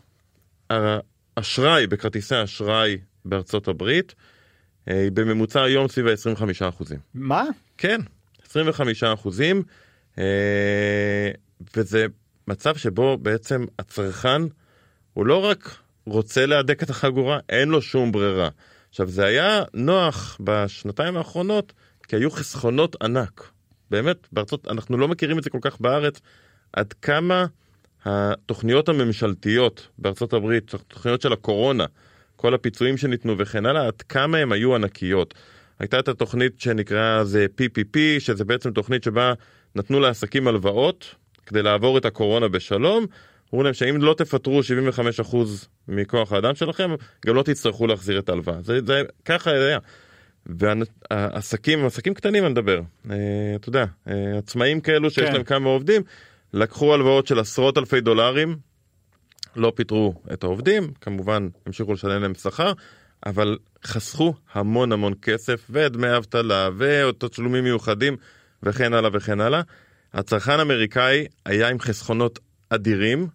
[0.70, 4.14] האשראי בכרטיסי אשראי בארצות הברית
[4.88, 6.94] אה, היא בממוצע היום סביב ה-25%.
[7.14, 7.44] מה?
[7.78, 8.00] כן,
[8.42, 8.54] 25%.
[10.18, 11.30] אה,
[11.76, 12.06] וזה
[12.48, 14.42] מצב שבו בעצם הצרכן
[15.14, 15.76] הוא לא רק
[16.06, 18.48] רוצה להדק את החגורה, אין לו שום ברירה.
[18.90, 21.72] עכשיו זה היה נוח בשנתיים האחרונות
[22.08, 23.50] כי היו חסכונות ענק.
[23.90, 26.20] באמת, בארצות, אנחנו לא מכירים את זה כל כך בארץ,
[26.72, 27.46] עד כמה
[28.04, 31.86] התוכניות הממשלתיות בארצות הברית, תוכניות של הקורונה,
[32.36, 35.34] כל הפיצויים שניתנו וכן הלאה, עד כמה הם היו ענקיות.
[35.78, 39.32] הייתה את התוכנית שנקראה זה PPP, שזה בעצם תוכנית שבה
[39.74, 41.14] נתנו לעסקים הלוואות
[41.46, 43.06] כדי לעבור את הקורונה בשלום.
[43.54, 44.60] אמרו להם שאם לא תפטרו
[45.30, 45.36] 75%
[45.88, 46.90] מכוח האדם שלכם,
[47.26, 48.62] גם לא תצטרכו להחזיר את ההלוואה.
[48.62, 49.78] זה, זה ככה היה.
[50.46, 53.16] והעסקים, עסקים קטנים אני מדבר, אה,
[53.56, 55.32] אתה יודע, אה, עצמאים כאלו שיש כן.
[55.32, 56.02] להם כמה עובדים,
[56.52, 58.56] לקחו הלוואות של עשרות אלפי דולרים,
[59.56, 62.72] לא פיטרו את העובדים, כמובן המשיכו לשלם להם שכר,
[63.26, 68.16] אבל חסכו המון המון כסף ודמי אבטלה ותשלומים מיוחדים
[68.62, 69.60] וכן הלאה וכן הלאה.
[70.14, 73.28] הצרכן האמריקאי היה עם חסכונות אדירים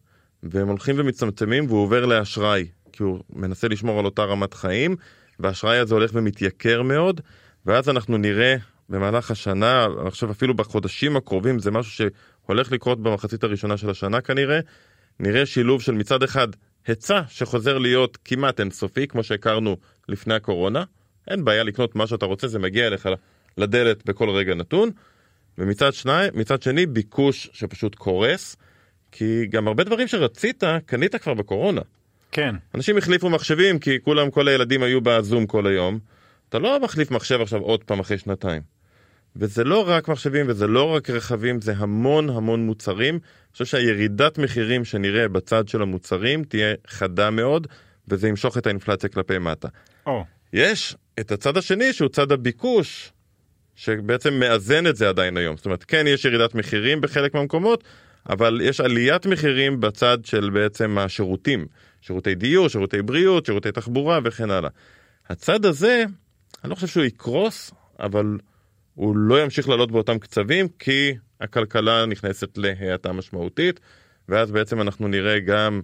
[0.44, 4.96] והם הולכים ומצטמצמים והוא עובר לאשראי כי הוא מנסה לשמור על אותה רמת חיים
[5.40, 7.22] והאשראי הזה הולך ומתייקר מאוד,
[7.66, 8.56] ואז אנחנו נראה
[8.90, 12.10] במהלך השנה, חושב אפילו בחודשים הקרובים, זה משהו
[12.46, 14.60] שהולך לקרות במחצית הראשונה של השנה כנראה,
[15.20, 16.48] נראה שילוב של מצד אחד
[16.88, 19.78] היצע שחוזר להיות כמעט אינסופי, כמו שהכרנו
[20.10, 20.84] לפני הקורונה,
[21.28, 23.10] אין בעיה לקנות מה שאתה רוצה, זה מגיע אליך
[23.58, 24.90] לדלת בכל רגע נתון,
[25.58, 28.56] ומצד שני, מצד שני ביקוש שפשוט קורס,
[29.12, 31.82] כי גם הרבה דברים שרצית, קנית כבר בקורונה.
[32.32, 32.56] כן.
[32.76, 36.00] אנשים החליפו מחשבים כי כולם, כל הילדים היו בזום כל היום.
[36.50, 38.62] אתה לא מחליף מחשב עכשיו עוד פעם אחרי שנתיים.
[39.36, 43.14] וזה לא רק מחשבים וזה לא רק רכבים, זה המון המון מוצרים.
[43.14, 47.68] אני חושב שהירידת מחירים שנראה בצד של המוצרים תהיה חדה מאוד,
[48.08, 49.68] וזה ימשוך את האינפלציה כלפי מטה.
[50.08, 50.12] Oh.
[50.54, 53.12] יש את הצד השני שהוא צד הביקוש,
[53.78, 55.58] שבעצם מאזן את זה עדיין היום.
[55.58, 57.84] זאת אומרת, כן יש ירידת מחירים בחלק מהמקומות,
[58.30, 61.66] אבל יש עליית מחירים בצד של בעצם השירותים.
[62.02, 64.70] שירותי דיור, שירותי בריאות, שירותי תחבורה וכן הלאה.
[65.30, 66.04] הצד הזה,
[66.64, 68.38] אני לא חושב שהוא יקרוס, אבל
[68.96, 73.80] הוא לא ימשיך לעלות באותם קצבים, כי הכלכלה נכנסת להאטה משמעותית,
[74.30, 75.82] ואז בעצם אנחנו נראה גם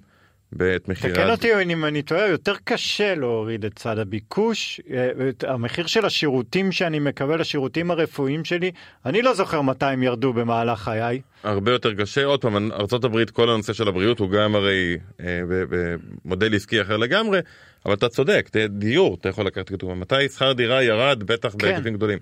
[0.54, 1.14] בעת מכירה.
[1.14, 4.82] תקן אותי אם אני טועה, יותר קשה להוריד את צד הביקוש.
[4.94, 5.10] אה,
[5.48, 8.72] המחיר של השירותים שאני מקבל, השירותים הרפואיים שלי,
[9.06, 11.22] אני לא זוכר מתי הם ירדו במהלך חיי.
[11.44, 12.26] הרבה יותר קשה.
[12.26, 17.40] עוד פעם, ארה"ב, כל הנושא של הבריאות הוא גם הרי אה, במודל עסקי אחר לגמרי,
[17.86, 19.94] אבל אתה צודק, דיור, אתה יכול לקחת כתובה.
[19.94, 21.58] מתי שכר דירה ירד, בטח כן.
[21.58, 22.20] בהיקפים גדולים.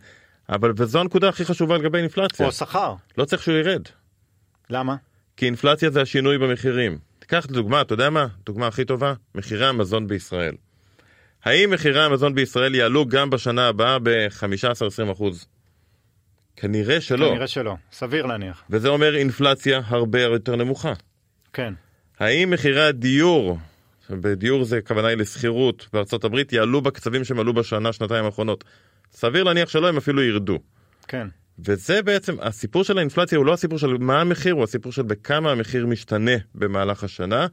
[0.49, 2.45] אבל וזו הנקודה הכי חשובה לגבי אינפלציה.
[2.45, 2.95] או שכר.
[3.17, 3.81] לא צריך שהוא ירד.
[4.69, 4.95] למה?
[5.37, 7.10] כי אינפלציה זה השינוי במחירים.
[7.31, 8.27] קח דוגמה, אתה יודע מה?
[8.45, 10.55] דוגמה הכי טובה, מחירי המזון בישראל.
[11.43, 15.47] האם מחירי המזון בישראל יעלו גם בשנה הבאה ב-15-20 אחוז?
[16.55, 17.29] כנראה שלא.
[17.29, 18.63] כנראה שלא, סביר להניח.
[18.69, 20.93] וזה אומר אינפלציה הרבה יותר נמוכה.
[21.53, 21.73] כן.
[22.19, 23.57] האם מחירי הדיור,
[24.09, 28.63] בדיור זה כוונה היא לשכירות בארצות הברית, יעלו בקצבים שהם עלו בשנה, שנתיים האחרונות?
[29.11, 30.59] סביר להניח שלא, הם אפילו ירדו.
[31.07, 31.27] כן.
[31.59, 35.51] וזה בעצם, הסיפור של האינפלציה הוא לא הסיפור של מה המחיר, הוא הסיפור של בכמה
[35.51, 37.47] המחיר משתנה במהלך השנה,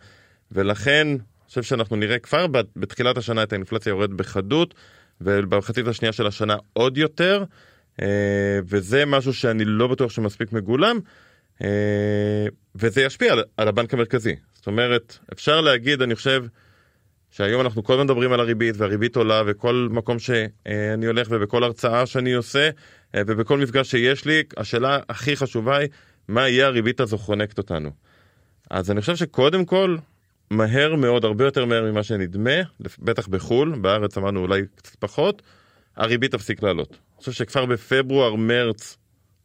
[0.53, 1.09] ולכן
[1.49, 4.75] חושב שאנחנו נראה כבר בתחילת השנה את האינפלציה יורדת בחדות,
[5.21, 7.45] ובמחצית השנייה של השנה עוד יותר,
[8.03, 10.99] אה, וזה משהו שאני לא בטוח שמספיק מגולם,
[11.63, 14.37] אה, וזה ישפיע על, על הבנק המרכזי.
[14.55, 16.45] זאת אומרת, אפשר להגיד, אני חושב,
[17.31, 22.07] שהיום אנחנו כל הזמן מדברים על הריבית, והריבית עולה, וכל מקום שאני הולך ובכל הרצאה
[22.07, 22.71] שאני עושה, אה,
[23.17, 25.89] ובכל מפגש שיש לי, השאלה הכי חשובה היא,
[26.29, 27.91] מה יהיה הריבית הזו חונקת אותנו.
[28.71, 29.97] אז אני חושב שקודם כל,
[30.51, 32.57] מהר מאוד, הרבה יותר מהר ממה שנדמה,
[32.99, 35.43] בטח בחו"ל, בארץ אמרנו אולי קצת פחות,
[35.97, 36.91] הריבית תפסיק לעלות.
[36.91, 38.97] אני חושב שכבר בפברואר-מרץ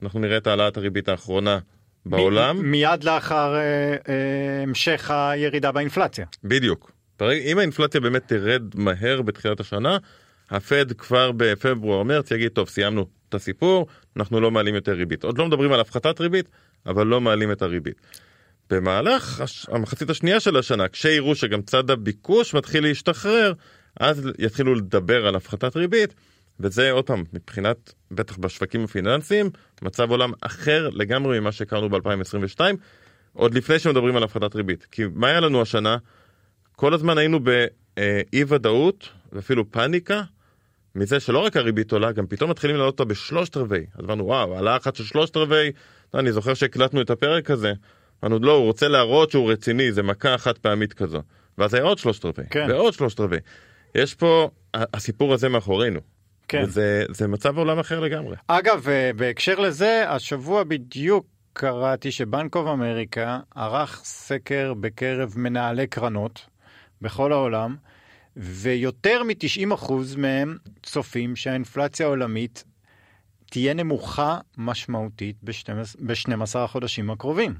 [0.03, 1.59] אנחנו נראה את העלאת הריבית האחרונה
[2.05, 2.57] בעולם.
[2.57, 3.61] מ- מיד לאחר אה,
[4.09, 6.25] אה, המשך הירידה באינפלציה.
[6.43, 6.91] בדיוק.
[7.21, 9.97] אם האינפלציה באמת תרד מהר בתחילת השנה,
[10.49, 15.23] הפד כבר בפברואר-מרץ יגיד, טוב, סיימנו את הסיפור, אנחנו לא מעלים יותר ריבית.
[15.23, 16.49] עוד לא מדברים על הפחתת ריבית,
[16.85, 18.01] אבל לא מעלים את הריבית.
[18.69, 19.69] במהלך הש...
[19.69, 23.53] המחצית השנייה של השנה, כשיראו שגם צד הביקוש מתחיל להשתחרר,
[23.99, 26.13] אז יתחילו לדבר על הפחתת ריבית,
[26.59, 29.49] וזה עוד פעם, מבחינת, בטח בשווקים הפיננסיים,
[29.81, 32.59] מצב עולם אחר לגמרי ממה שהכרנו ב-2022,
[33.33, 34.87] עוד לפני שמדברים על הפחתת ריבית.
[34.91, 35.97] כי מה היה לנו השנה?
[36.75, 40.21] כל הזמן היינו באי ודאות ואפילו פאניקה
[40.95, 43.85] מזה שלא רק הריבית עולה, גם פתאום מתחילים לעלות אותה בשלושת רבעי.
[43.95, 45.71] אז אמרנו, וואו, העלאה אחת של שלושת רבעי,
[46.13, 47.73] אני זוכר שהקלטנו את הפרק הזה,
[48.23, 51.21] אמרנו, לא, הוא רוצה להראות שהוא רציני, זה מכה חד פעמית כזו.
[51.57, 52.65] ואז היה עוד שלושת רבעי, כן.
[52.69, 53.39] ועוד שלושת רבעי.
[53.95, 55.99] יש פה, הסיפור הזה מאחורינו.
[56.47, 56.63] כן.
[56.63, 58.35] וזה זה מצב עולם אחר לגמרי.
[58.47, 66.45] אגב, אה, בהקשר לזה, השבוע בדיוק קראתי שבנק אוף אמריקה ערך סקר בקרב מנהלי קרנות
[67.01, 67.75] בכל העולם,
[68.37, 72.63] ויותר מ-90% מהם צופים שהאינפלציה העולמית
[73.49, 77.53] תהיה נמוכה משמעותית ב-12 החודשים הקרובים.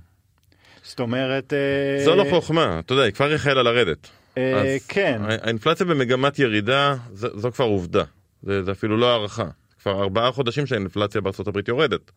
[0.84, 1.54] זאת אומרת...
[1.54, 4.10] אה, זו לא חוכמה, אתה יודע, היא כבר החלה לרדת.
[4.38, 5.22] אה, כן.
[5.28, 8.04] האינפלציה במגמת ירידה, זו, כבר עובדה.
[8.44, 9.48] זה אפילו לא הערכה.
[9.82, 12.12] כבר ארבעה חודשים שהאינפלציה בארה"ב יורדת.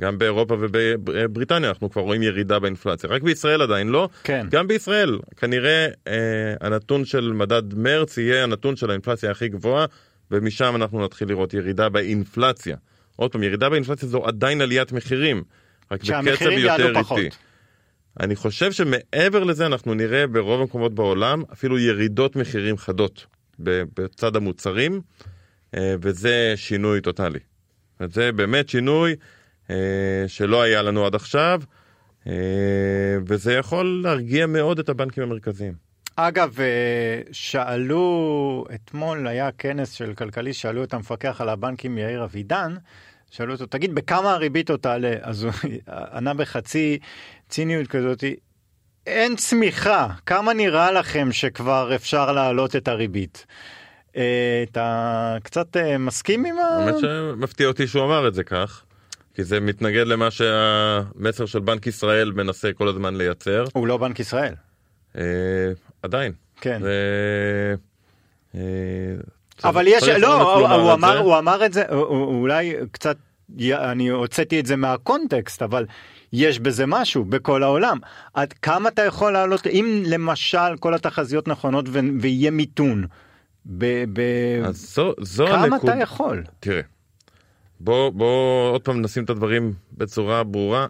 [0.00, 3.10] גם באירופה ובבריטניה אנחנו כבר רואים ירידה באינפלציה.
[3.10, 4.08] רק בישראל עדיין לא.
[4.24, 4.46] כן.
[4.50, 6.14] גם בישראל, כנראה אה,
[6.60, 9.86] הנתון של מדד מרץ יהיה הנתון של האינפלציה הכי גבוהה,
[10.30, 12.76] ומשם אנחנו נתחיל לראות ירידה באינפלציה.
[13.16, 15.42] עוד פעם, ירידה באינפלציה זו עדיין עליית מחירים,
[15.90, 17.28] רק בקצב יותר איטי.
[18.20, 23.26] אני חושב שמעבר לזה אנחנו נראה ברוב המקומות בעולם אפילו ירידות מחירים חדות
[23.58, 25.00] בצד המוצרים,
[25.74, 27.38] אה, וזה שינוי טוטאלי.
[28.06, 29.14] זה באמת שינוי
[30.26, 31.60] שלא היה לנו עד עכשיו,
[32.26, 32.32] אה,
[33.26, 35.74] וזה יכול להרגיע מאוד את הבנקים המרכזיים.
[36.16, 36.56] אגב,
[37.32, 42.74] שאלו, אתמול היה כנס של כלכליסט, שאלו את המפקח על הבנקים יאיר אבידן,
[43.30, 45.14] שאלו אותו, תגיד, בכמה הריבית עוד תעלה?
[45.28, 45.52] אז הוא
[46.12, 46.98] ענה בחצי
[47.48, 48.24] ציניות כזאת,
[49.06, 53.46] אין צמיחה, כמה נראה לכם שכבר אפשר להעלות את הריבית?
[54.16, 56.62] אה, אתה קצת אה, מסכים עם ה...
[56.62, 58.84] האמת שמפתיע אותי שהוא אמר את זה כך.
[59.38, 63.64] כי זה מתנגד למה שהמסר של בנק ישראל מנסה כל הזמן לייצר.
[63.72, 64.54] הוא לא בנק ישראל.
[65.18, 65.22] אה,
[66.02, 66.32] עדיין.
[66.60, 66.80] כן.
[66.84, 66.90] ו...
[68.54, 68.60] אה,
[69.64, 73.16] אבל יש, לא, הוא, הוא, אמר, הוא אמר את זה, אולי קצת,
[73.62, 75.86] אני הוצאתי את זה מהקונטקסט, אבל
[76.32, 77.98] יש בזה משהו בכל העולם.
[78.34, 81.86] עד כמה אתה יכול לעלות, אם למשל כל התחזיות נכונות
[82.20, 83.06] ויהיה מיתון,
[83.66, 84.20] ב, ב...
[84.64, 85.90] אז זו, זו כמה הנקוד...
[85.90, 86.42] אתה יכול?
[86.60, 86.80] תראה,
[87.80, 90.86] בוא, בוא עוד פעם נשים את הדברים בצורה ברורה.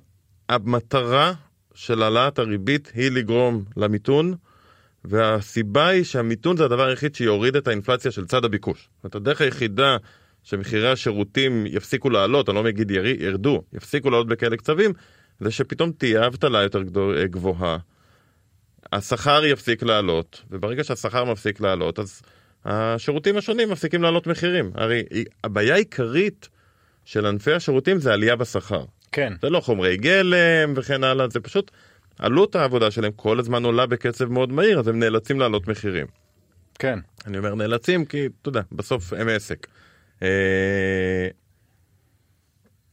[0.48, 1.32] המטרה
[1.74, 4.34] של העלאת הריבית היא לגרום למיתון.
[5.04, 8.88] והסיבה היא שהמיתון זה הדבר היחיד שיוריד את האינפלציה של צד הביקוש.
[9.02, 9.96] זאת הדרך היחידה
[10.42, 14.92] שמחירי השירותים יפסיקו לעלות, אני לא מגיד ירדו, יפסיקו לעלות בכאלה קצבים,
[15.40, 16.82] זה שפתאום תהיה אבטלה יותר
[17.24, 17.78] גבוהה,
[18.92, 22.22] השכר יפסיק לעלות, וברגע שהשכר מפסיק לעלות, אז
[22.64, 24.70] השירותים השונים מפסיקים לעלות מחירים.
[24.74, 25.02] הרי
[25.44, 26.48] הבעיה העיקרית
[27.08, 28.84] של ענפי השירותים זה עלייה בשכר.
[29.12, 29.32] כן.
[29.42, 31.70] זה לא חומרי גלם וכן הלאה, זה פשוט
[32.18, 36.06] עלות העבודה שלהם כל הזמן עולה בקצב מאוד מהיר, אז הם נאלצים להעלות מחירים.
[36.78, 36.98] כן.
[37.26, 39.66] אני אומר נאלצים כי, אתה יודע, בסוף הם עסק.
[40.22, 41.28] אה,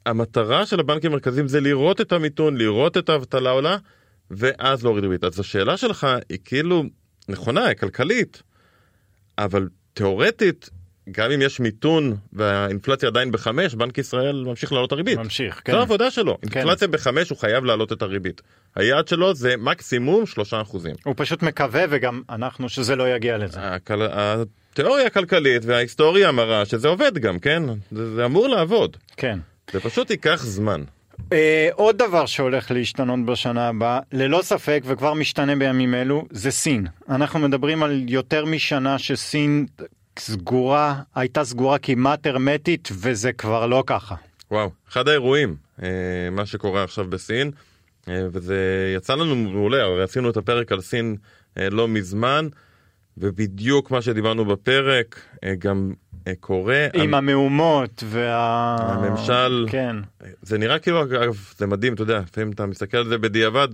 [0.05, 3.77] המטרה של הבנקים המרכזיים זה לראות את המיתון, לראות את האבטלה עולה,
[4.31, 5.23] ואז להוריד ריבית.
[5.23, 6.83] אז השאלה שלך היא כאילו
[7.29, 8.43] נכונה, היא כלכלית,
[9.37, 10.69] אבל תאורטית,
[11.11, 15.17] גם אם יש מיתון והאינפלציה עדיין בחמש, בנק ישראל ממשיך להעלות את הריבית.
[15.17, 15.71] ממשיך, כן.
[15.71, 16.37] זו העבודה שלו.
[16.51, 16.59] כן.
[16.59, 18.41] אינפלציה בחמש, הוא חייב להעלות את הריבית.
[18.75, 20.95] היעד שלו זה מקסימום שלושה אחוזים.
[21.03, 23.59] הוא פשוט מקווה, וגם אנחנו, שזה לא יגיע לזה.
[23.61, 24.01] הכל...
[24.11, 27.63] התיאוריה הכלכלית וההיסטוריה מראה שזה עובד גם, כן?
[27.91, 28.97] זה, זה אמור לעבוד.
[29.17, 29.39] כן.
[29.73, 30.83] זה פשוט ייקח זמן.
[31.33, 36.87] אה, עוד דבר שהולך להשתנות בשנה הבאה, ללא ספק וכבר משתנה בימים אלו, זה סין.
[37.09, 39.65] אנחנו מדברים על יותר משנה שסין
[40.19, 44.15] סגורה, הייתה סגורה כמעט הרמטית וזה כבר לא ככה.
[44.51, 45.87] וואו, אחד האירועים, אה,
[46.31, 47.51] מה שקורה עכשיו בסין,
[48.09, 48.55] אה, וזה
[48.97, 51.15] יצא לנו מעולה, הרי עשינו את הפרק על סין
[51.57, 52.47] אה, לא מזמן,
[53.17, 55.19] ובדיוק מה שדיברנו בפרק
[55.59, 55.93] גם
[56.39, 56.87] קורה.
[56.93, 58.75] עם המ- המהומות וה...
[58.79, 59.95] הממשל- כן.
[60.41, 63.67] זה נראה כאילו, אגב, זה מדהים, אתה יודע, לפעמים אתה מסתכל על זה בדיעבד,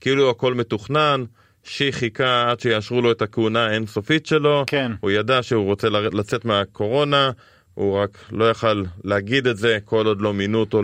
[0.00, 1.24] כאילו הכל מתוכנן,
[1.68, 4.92] שי חיכה עד שיאשרו לו את הכהונה האינסופית שלו, כן.
[5.00, 7.30] הוא ידע שהוא רוצה לצאת מהקורונה,
[7.74, 10.82] הוא רק לא יכל להגיד את זה כל עוד לא מינו אותו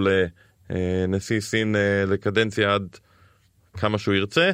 [0.71, 2.97] לנשיא סין אה, לקדנציה עד
[3.77, 4.51] כמה שהוא ירצה.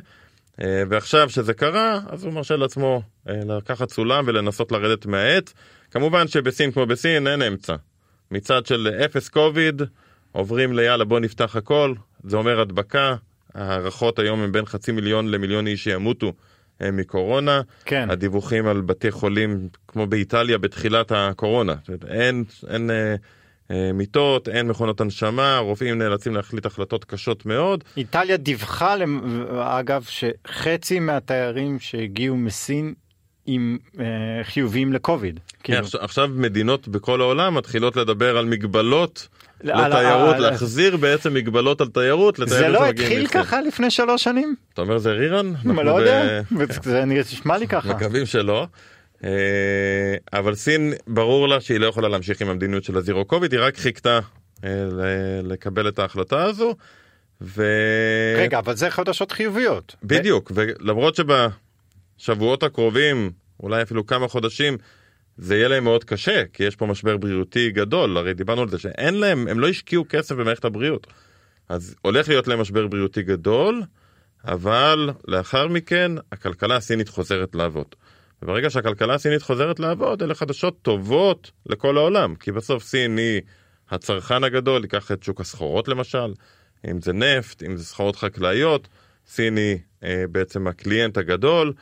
[0.63, 5.55] אה, ועכשיו שזה קרה, אז הוא מרשה לעצמו אה, לקחת סולם ולנסות לרדת מהעץ.
[5.91, 7.77] כמובן שבסין כמו בסין אין אמצע.
[8.31, 9.83] מצד של אפס קוביד,
[10.33, 13.15] עוברים ליאללה בוא נפתח הכל, זה אומר הדבקה,
[13.55, 16.33] ההערכות היום הם בין חצי מיליון למיליון איש שימותו
[16.83, 17.61] אה, מקורונה.
[17.85, 18.11] כן.
[18.11, 21.75] הדיווחים על בתי חולים כמו באיטליה בתחילת הקורונה.
[22.09, 23.15] אין, אין אה,
[23.71, 27.85] אה, מיטות, אין מכונות הנשמה, רופאים נאלצים להחליט החלטות קשות מאוד.
[27.97, 28.95] איטליה דיווחה,
[29.61, 32.95] אגב, שחצי מהתיירים שהגיעו מסין
[33.47, 34.05] עם אה,
[34.43, 35.41] חיוביים לקוביד.
[35.63, 39.29] כאילו, כן, עכשיו, עכשיו מדינות בכל העולם מתחילות לדבר על מגבלות
[39.65, 43.27] לתיירות, להחזיר בעצם מגבלות על תיירות זה לתיירים לא התחיל.
[43.27, 44.55] ככה לפני שלוש שנים?
[44.75, 45.53] אתה אומר זה רירן?
[45.65, 46.41] לא יודע,
[46.83, 47.89] זה נשמע לי ככה.
[47.95, 48.67] מקווים שלא.
[49.25, 49.31] אה,
[50.33, 53.77] אבל סין ברור לה שהיא לא יכולה להמשיך עם המדיניות של הזירו קוביד היא רק
[53.77, 54.21] חיכתה
[54.65, 54.71] אה,
[55.43, 56.75] לקבל את ההחלטה הזו.
[57.41, 57.65] ו...
[58.39, 59.97] רגע, אבל זה חדשות חיוביות.
[60.03, 61.19] בדיוק ולמרות
[62.19, 63.31] שבשבועות הקרובים
[63.63, 64.77] אולי אפילו כמה חודשים
[65.39, 68.79] זה יהיה להם מאוד קשה כי יש פה משבר בריאותי גדול הרי דיברנו על זה
[68.79, 71.07] שאין להם הם לא השקיעו כסף במערכת הבריאות
[71.69, 73.83] אז הולך להיות להם משבר בריאותי גדול
[74.45, 77.87] אבל לאחר מכן הכלכלה הסינית חוזרת לעבוד.
[78.43, 83.41] וברגע שהכלכלה הסינית חוזרת לעבוד אלה חדשות טובות לכל העולם כי בסוף סין היא
[83.91, 86.35] הצרכן הגדול ייקח את שוק הסחורות למשל
[86.91, 88.89] אם זה נפט אם זה סחורות חקלאיות
[89.27, 91.73] סין היא אה, בעצם הקליינט הגדול.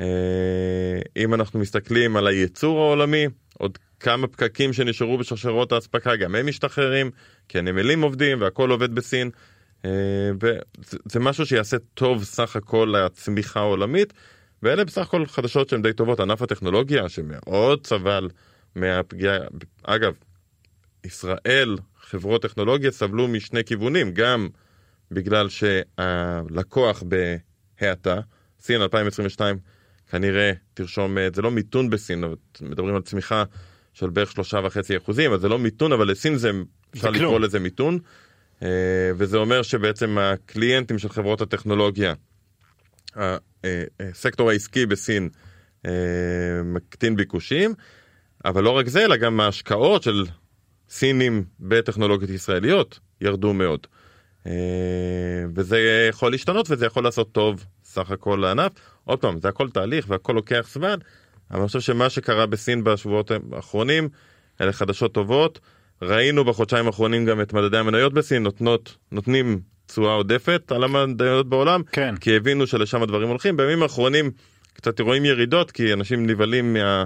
[0.00, 3.26] אה, אם אנחנו מסתכלים על הייצור העולמי
[3.58, 7.10] עוד כמה פקקים שנשארו בשרשרות האספקה גם הם משתחררים
[7.48, 9.30] כי הנמלים עובדים והכל עובד בסין.
[9.84, 9.90] אה,
[10.40, 14.12] וזה זה משהו שיעשה טוב סך הכל לצמיחה העולמית
[14.62, 18.28] ואלה בסך הכל חדשות שהן די טובות ענף הטכנולוגיה שמאוד סבל
[18.74, 19.38] מהפגיעה
[19.82, 20.14] אגב
[21.04, 24.48] ישראל חברות טכנולוגיה סבלו משני כיוונים גם
[25.10, 28.20] בגלל שהלקוח בהאטה
[28.60, 29.58] סין 2022
[30.10, 32.24] כנראה תרשום אה, זה לא מיתון בסין
[32.60, 33.44] מדברים על צמיחה
[33.92, 36.50] של בערך שלושה וחצי אחוזים אז זה לא מיתון אבל לסין זה
[36.94, 37.18] אפשר זה.
[37.18, 37.98] לקרוא לזה מיתון
[38.62, 38.68] אה,
[39.16, 42.14] וזה אומר שבעצם הקליינטים של חברות הטכנולוגיה
[44.00, 45.28] הסקטור העסקי בסין
[45.86, 45.90] אה,
[46.64, 47.74] מקטין ביקושים
[48.44, 50.24] אבל לא רק זה אלא גם ההשקעות של
[50.88, 53.86] סינים בטכנולוגיות ישראליות ירדו מאוד.
[54.46, 54.52] אה,
[55.54, 58.72] וזה יכול להשתנות וזה יכול לעשות טוב סך הכל לענף.
[59.10, 60.96] עוד פעם זה הכל תהליך והכל לוקח זמן.
[61.50, 64.08] אבל אני חושב שמה שקרה בסין בשבועות האחרונים
[64.60, 65.60] אלה חדשות טובות.
[66.02, 71.82] ראינו בחודשיים האחרונים גם את מדדי המניות בסין נותנות נותנים תשואה עודפת על המניות בעולם
[71.92, 72.16] כן.
[72.16, 74.30] כי הבינו שלשם הדברים הולכים בימים האחרונים
[74.72, 77.04] קצת רואים ירידות כי אנשים נבהלים מה...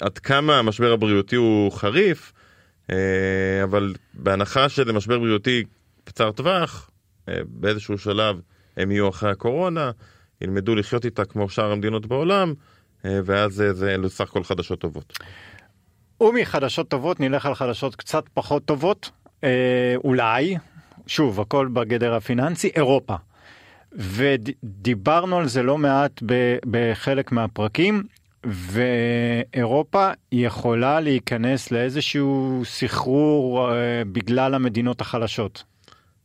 [0.00, 2.32] עד כמה המשבר הבריאותי הוא חריף
[2.90, 2.96] אה,
[3.64, 5.64] אבל בהנחה שזה משבר בריאותי
[6.04, 6.90] קצר טווח
[7.28, 8.40] אה, באיזשהו שלב
[8.76, 9.90] הם יהיו אחרי הקורונה
[10.44, 12.54] ילמדו לחיות איתה כמו שאר המדינות בעולם
[13.04, 15.18] אה, ואז אה, זה אלו סך הכל חדשות טובות.
[16.20, 19.10] ומחדשות טובות נלך על חדשות קצת פחות טובות,
[19.44, 20.56] אה, אולי,
[21.06, 23.14] שוב, הכל בגדר הפיננסי, אירופה.
[23.92, 28.02] ודיברנו על זה לא מעט ב- בחלק מהפרקים,
[28.46, 35.64] ואירופה יכולה להיכנס לאיזשהו סחרור אה, בגלל המדינות החלשות.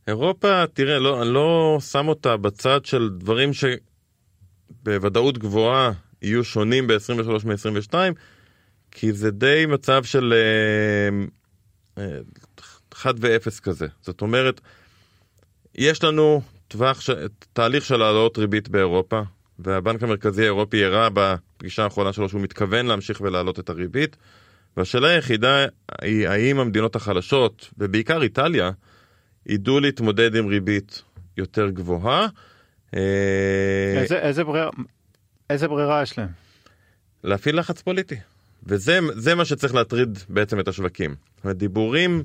[0.07, 3.53] אירופה, תראה, לא, אני לא שם אותה בצד של דברים
[4.69, 7.93] שבוודאות גבוהה יהיו שונים ב-23 מ-22,
[8.91, 12.19] כי זה די מצב של אה, אה,
[12.93, 13.87] חד ואפס כזה.
[14.01, 14.61] זאת אומרת,
[15.75, 17.09] יש לנו טווח, ש...
[17.53, 19.21] תהליך של העלאות ריבית באירופה,
[19.59, 24.17] והבנק המרכזי האירופי הראה בפגישה האחרונה שלו שהוא מתכוון להמשיך ולהעלות את הריבית.
[24.77, 25.65] והשאלה היחידה
[26.01, 28.71] היא האם המדינות החלשות, ובעיקר איטליה,
[29.45, 31.01] ידעו להתמודד עם ריבית
[31.37, 32.27] יותר גבוהה.
[32.95, 34.69] אה, איזה, איזה, ברירה,
[35.49, 36.27] איזה ברירה יש להם?
[37.23, 38.15] להפעיל לחץ פוליטי.
[38.63, 41.15] וזה זה מה שצריך להטריד בעצם את השווקים.
[41.35, 42.23] זאת אומרת, דיבורים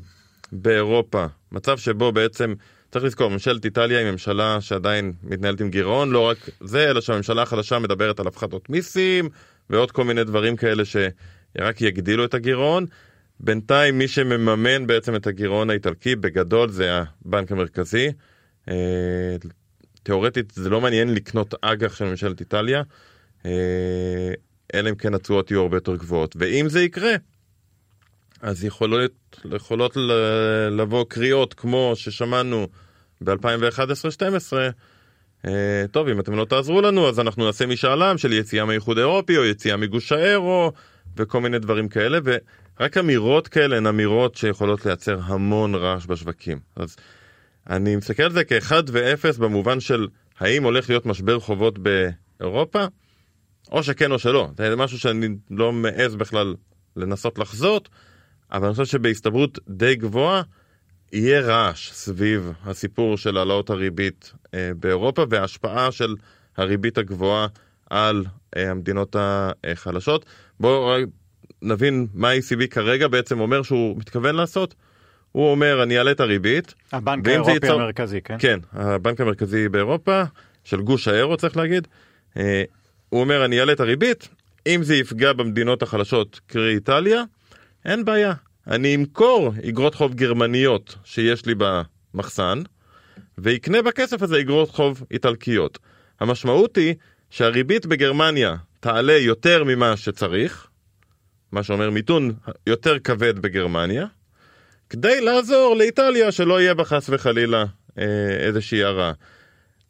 [0.52, 2.54] באירופה, מצב שבו בעצם
[2.90, 7.42] צריך לזכור, ממשלת איטליה היא ממשלה שעדיין מתנהלת עם גירעון, לא רק זה, אלא שהממשלה
[7.42, 9.28] החדשה מדברת על הפחתות מיסים
[9.70, 12.86] ועוד כל מיני דברים כאלה שרק יגדילו את הגירעון.
[13.40, 18.08] בינתיים מי שמממן בעצם את הגירעון האיטלקי בגדול זה הבנק המרכזי.
[20.04, 22.82] תאורטית זה לא מעניין לקנות אג"ח של ממשלת איטליה,
[23.46, 24.32] אה,
[24.74, 26.36] אלא אם כן התשואות יהיו הרבה יותר גבוהות.
[26.38, 27.14] ואם זה יקרה,
[28.40, 29.96] אז יכולות, יכולות
[30.70, 32.68] לבוא קריאות כמו ששמענו
[33.20, 34.52] ב-2011-2012,
[35.46, 38.98] אה, טוב, אם אתם לא תעזרו לנו, אז אנחנו נעשה משאל עם של יציאה מהאיחוד
[38.98, 40.72] האירופי או יציאה מגוש האירו
[41.16, 46.58] וכל מיני דברים כאלה, ורק אמירות כאלה הן אמירות שיכולות לייצר המון רעש בשווקים.
[46.76, 46.96] אז
[47.70, 50.06] אני מסתכל על זה כאחד ואפס במובן של
[50.38, 52.84] האם הולך להיות משבר חובות באירופה,
[53.72, 54.48] או שכן או שלא.
[54.56, 56.54] זה משהו שאני לא מעז בכלל
[56.96, 57.88] לנסות לחזות,
[58.52, 60.42] אבל אני חושב שבהסתברות די גבוהה
[61.12, 66.16] יהיה רעש סביב הסיפור של העלאות הריבית אה, באירופה וההשפעה של
[66.56, 67.46] הריבית הגבוהה
[67.90, 68.24] על
[68.56, 70.24] אה, המדינות החלשות.
[70.60, 70.96] בואו
[71.62, 74.74] נבין מה ה-ECB כרגע בעצם אומר שהוא מתכוון לעשות.
[75.34, 76.74] הוא אומר אני אעלה את הריבית.
[76.92, 77.80] הבנק האירופי ייצור...
[77.80, 78.36] המרכזי, כן?
[78.38, 80.22] כן, הבנק המרכזי באירופה,
[80.64, 81.88] של גוש האירו צריך להגיד.
[82.36, 82.62] אה,
[83.08, 84.28] הוא אומר אני אעלה את הריבית,
[84.66, 87.22] אם זה יפגע במדינות החלשות, קרי איטליה,
[87.84, 88.32] אין בעיה.
[88.66, 92.62] אני אמכור אגרות חוב גרמניות שיש לי במחסן,
[93.38, 95.78] ויקנה בכסף הזה אגרות חוב איטלקיות.
[96.20, 96.94] המשמעות היא
[97.30, 100.66] שהריבית בגרמניה תעלה יותר ממה שצריך,
[101.52, 102.32] מה שאומר מיתון
[102.66, 104.06] יותר כבד בגרמניה,
[104.94, 107.64] כדי לעזור לאיטליה שלא יהיה בה חס וחלילה
[107.98, 108.04] אה,
[108.38, 109.12] איזושהי הרעה.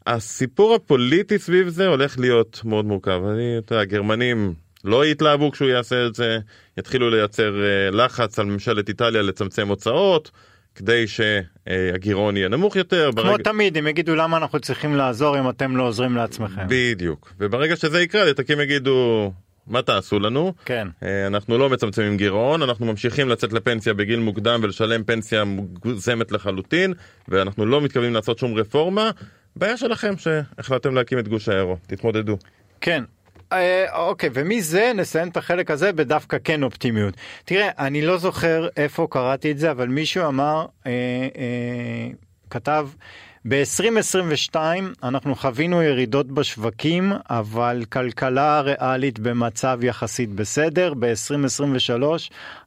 [0.06, 3.20] הסיפור הפוליטי סביב זה הולך להיות מאוד מורכב.
[3.32, 6.38] אני, אתה יודע, הגרמנים לא יתלהבו כשהוא יעשה את זה,
[6.78, 10.30] יתחילו לייצר אה, לחץ על ממשלת איטליה לצמצם הוצאות.
[10.74, 13.10] כדי שהגירעון יהיה נמוך יותר.
[13.12, 13.44] כמו ברגע...
[13.44, 16.62] תמיד, הם יגידו למה אנחנו צריכים לעזור אם אתם לא עוזרים לעצמכם.
[16.68, 19.32] בדיוק, וברגע שזה יקרה, לתקים יגידו,
[19.66, 20.52] מה תעשו לנו?
[20.64, 20.88] כן.
[21.02, 26.94] אה, אנחנו לא מצמצמים גירעון, אנחנו ממשיכים לצאת לפנסיה בגיל מוקדם ולשלם פנסיה מוגזמת לחלוטין,
[27.28, 29.10] ואנחנו לא מתכוונים לעשות שום רפורמה.
[29.56, 32.36] בעיה שלכם שהחלטתם להקים את גוש האירו, תתמודדו.
[32.80, 33.04] כן,
[33.52, 37.14] אה, אוקיי, ומזה נסיים את החלק הזה בדווקא כן אופטימיות.
[37.44, 40.90] תראה, אני לא זוכר איפה קראתי את זה, אבל מישהו אמר, אה,
[41.36, 42.08] אה,
[42.50, 42.88] כתב,
[43.48, 44.56] ב-2022
[45.02, 50.94] אנחנו חווינו ירידות בשווקים, אבל כלכלה ריאלית במצב יחסית בסדר.
[50.98, 52.02] ב-2023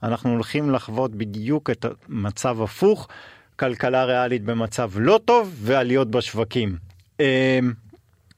[0.04, 3.08] אנחנו הולכים לחוות בדיוק את המצב הפוך,
[3.56, 6.76] כלכלה ריאלית במצב לא טוב ועליות בשווקים.
[7.20, 7.60] אה,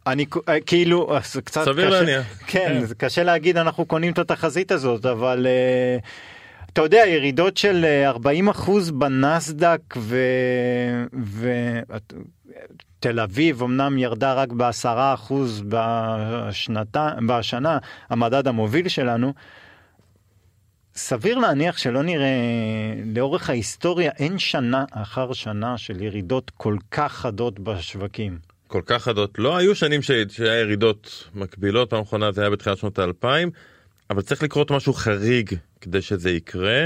[0.08, 4.72] אני אה, כאילו קצת סביר להניח כן, כן זה קשה להגיד אנחנו קונים את התחזית
[4.72, 6.06] הזאת אבל uh,
[6.74, 9.82] אתה יודע ירידות של 40 אה, אחוז בנסדק
[13.00, 17.78] ותל אביב אמנם ירדה רק בעשרה אחוז בשנתה בשנה
[18.10, 19.34] המדד המוביל שלנו.
[20.96, 22.30] סביר להניח שלא נראה
[23.16, 28.38] לאורך ההיסטוריה אין שנה אחר שנה של ירידות כל כך חדות בשווקים.
[28.68, 29.40] כל כך חדות.
[29.40, 30.12] לא היו שנים ש...
[30.30, 33.52] שהיה ירידות מקבילות, פעם אחרונה זה היה בתחילת שנות האלפיים,
[34.10, 36.86] אבל צריך לקרות משהו חריג כדי שזה יקרה.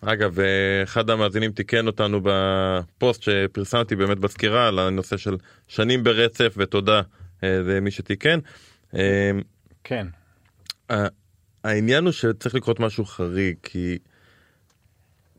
[0.00, 0.38] אגב,
[0.82, 5.36] אחד המאזינים תיקן אותנו בפוסט שפרסמתי באמת בסקירה על הנושא של
[5.68, 7.00] שנים ברצף, ותודה
[7.44, 8.38] אה, למי שתיקן.
[8.94, 9.30] אה,
[9.84, 10.06] כן.
[11.64, 13.98] העניין הוא שצריך לקרות משהו חריג, כי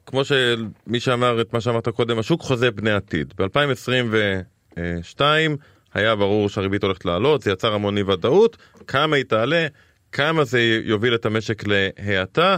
[0.05, 3.33] כמו שמי שאמר את מה שאמרת קודם, השוק חוזה פני עתיד.
[3.37, 5.57] ב-2020 שתיים,
[5.93, 9.67] היה ברור שהריבית הולכת לעלות, זה יצר המון אי ודאות, כמה היא תעלה,
[10.11, 12.57] כמה זה יוביל את המשק להאטה, אה,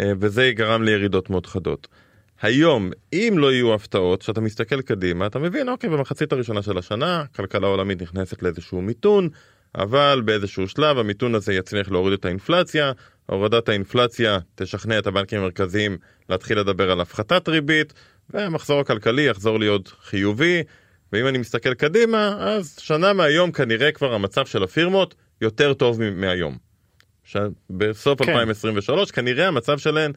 [0.00, 1.88] וזה גרם לירידות מאוד חדות.
[2.42, 7.20] היום, אם לא יהיו הפתעות, כשאתה מסתכל קדימה, אתה מבין, אוקיי, במחצית הראשונה של השנה,
[7.20, 9.28] הכלכלה העולמית נכנסת לאיזשהו מיתון,
[9.74, 12.92] אבל באיזשהו שלב המיתון הזה יצליח להוריד את האינפלציה,
[13.26, 17.92] הורדת האינפלציה תשכנע את הבנקים המרכזיים להתחיל לדבר על הפחתת ריבית,
[18.30, 20.62] והמחזור הכלכלי יחזור להיות חיובי,
[21.12, 26.63] ואם אני מסתכל קדימה, אז שנה מהיום כנראה כבר המצב של הפירמות יותר טוב מהיום.
[27.70, 28.30] בסוף כן.
[28.30, 30.12] 2023 כנראה המצב שלהן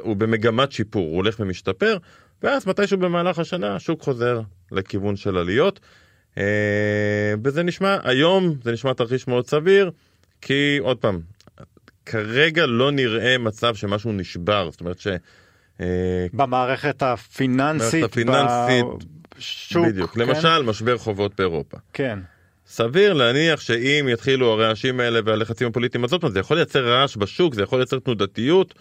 [0.00, 1.96] הוא במגמת שיפור, הוא הולך ומשתפר,
[2.42, 4.40] ואז מתישהו במהלך השנה השוק חוזר
[4.72, 5.80] לכיוון של עליות.
[6.38, 9.90] אה, וזה נשמע, היום זה נשמע תרחיש מאוד סביר,
[10.40, 11.20] כי עוד פעם,
[12.06, 15.06] כרגע לא נראה מצב שמשהו נשבר, זאת אומרת ש...
[15.80, 18.84] אה, במערכת הפיננסית, הפיננסית
[19.38, 19.86] שוק.
[19.86, 20.20] בדיוק, כן?
[20.20, 21.76] למשל משבר חובות באירופה.
[21.92, 22.18] כן.
[22.66, 27.62] סביר להניח שאם יתחילו הרעשים האלה והלחצים הפוליטיים, פעם, זה יכול לייצר רעש בשוק, זה
[27.62, 28.74] יכול לייצר תנודתיות,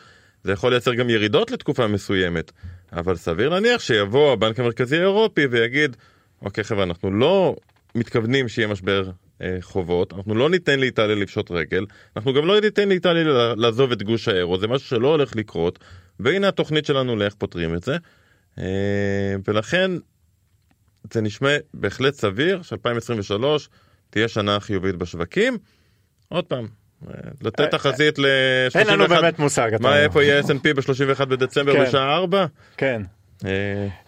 [0.43, 2.51] זה יכול לייצר גם ירידות לתקופה מסוימת,
[2.93, 5.97] אבל סביר להניח שיבוא הבנק המרכזי האירופי ויגיד,
[6.41, 7.55] אוקיי חבר'ה, אנחנו לא
[7.95, 9.09] מתכוונים שיהיה משבר
[9.41, 14.03] אה, חובות, אנחנו לא ניתן לאיטליה לפשוט רגל, אנחנו גם לא ניתן לאיטליה לעזוב את
[14.03, 15.79] גוש האירו, זה משהו שלא הולך לקרות,
[16.19, 17.97] והנה התוכנית שלנו לאיך פותרים את זה.
[18.59, 19.91] אה, ולכן
[21.11, 23.43] זה נשמע בהחלט סביר ש-2023
[24.09, 25.57] תהיה שנה חיובית בשווקים.
[26.29, 26.67] עוד פעם,
[27.07, 28.25] אה, לתת אה, תחזית ל...
[28.75, 29.71] אין לנו באמת מושג.
[29.79, 29.99] מה.
[29.99, 31.83] איפה יהיה S&P ב-31 בדצמבר כן.
[31.83, 32.45] בשעה 4?
[32.77, 33.01] כן,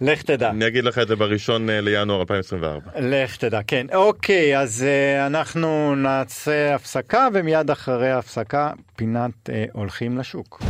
[0.02, 0.50] לך תדע.
[0.50, 2.92] אני אגיד לך את זה בראשון אה, לינואר 2024.
[3.00, 3.88] לך תדע, כן.
[3.94, 4.86] אוקיי, אז
[5.28, 10.64] אנחנו נעשה הפסקה, ומיד אחרי ההפסקה, פינת הולכים לשוק.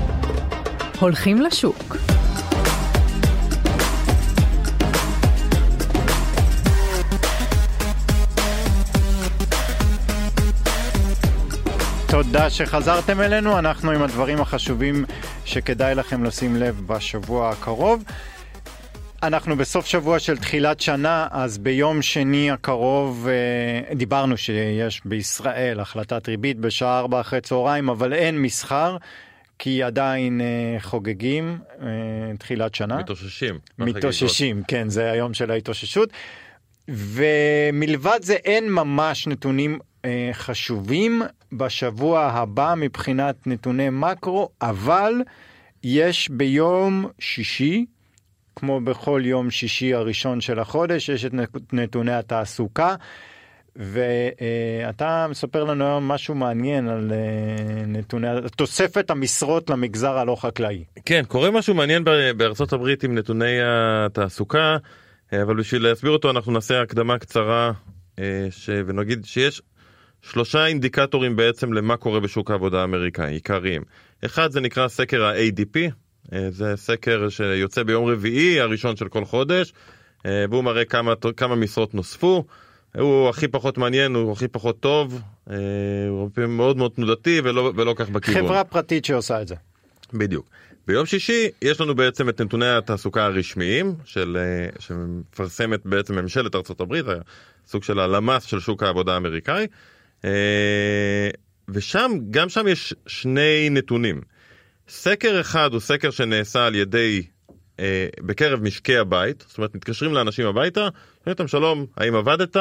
[1.00, 2.15] הולכים לשוק.
[12.24, 15.06] תודה שחזרתם אלינו, אנחנו עם הדברים החשובים
[15.46, 18.04] שכדאי לכם לשים לב בשבוע הקרוב.
[19.24, 26.28] אנחנו בסוף שבוע של תחילת שנה, אז ביום שני הקרוב אה, דיברנו שיש בישראל החלטת
[26.28, 28.98] ריבית בשעה 4 אחרי צהריים, אבל אין מסחר,
[29.60, 31.88] כי עדיין אה, חוגגים אה,
[32.40, 32.98] תחילת שנה.
[32.98, 33.60] מתאוששים.
[33.80, 36.10] מתאוששים, כן, זה היום של ההתאוששות.
[36.88, 41.22] ומלבד זה אין ממש נתונים אה, חשובים
[41.58, 45.14] בשבוע הבא מבחינת נתוני מקרו, אבל
[45.84, 47.86] יש ביום שישי,
[48.56, 51.34] כמו בכל יום שישי הראשון של החודש, יש את
[51.74, 52.96] נתוני התעסוקה.
[53.76, 60.84] ואתה מספר לנו היום משהו מעניין על אה, נתוני, תוספת המשרות למגזר הלא חקלאי.
[61.06, 62.04] כן, קורה משהו מעניין
[62.38, 64.78] בארצות הברית עם נתוני התעסוקה,
[65.34, 67.72] אה, אבל בשביל להסביר אותו אנחנו נעשה הקדמה קצרה
[68.20, 68.70] אה, ש...
[68.88, 69.62] ונגיד שיש
[70.32, 73.82] שלושה אינדיקטורים בעצם למה קורה בשוק העבודה האמריקאי, עיקריים.
[74.26, 75.78] אחד זה נקרא סקר ה-ADP,
[76.34, 79.74] אה, זה סקר שיוצא ביום רביעי הראשון של כל חודש,
[80.26, 82.46] אה, והוא מראה כמה, כמה משרות נוספו.
[82.96, 85.56] הוא הכי פחות מעניין, הוא הכי פחות טוב, אה,
[86.10, 88.44] הוא מאוד מאוד תנודתי ולא, ולא כך בכיוון.
[88.44, 89.56] חברה פרטית שעושה את זה.
[90.14, 90.46] בדיוק.
[90.88, 94.38] ביום שישי יש לנו בעצם את נתוני התעסוקה הרשמיים של,
[94.80, 96.96] שמפרסמת בעצם ממשלת ארה"ב,
[97.68, 99.68] סוג של הלמ"ס של שוק העבודה האמריקאי,
[101.70, 104.22] ושם, גם שם יש שני נתונים.
[104.90, 107.24] סקר אחד הוא סקר שנעשה על ידי,
[107.80, 112.58] אה, בקרב משקי הבית, זאת אומרת מתקשרים לאנשים הביתה, אומרים להם שלום, האם עבדת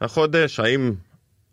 [0.00, 0.94] החודש, האם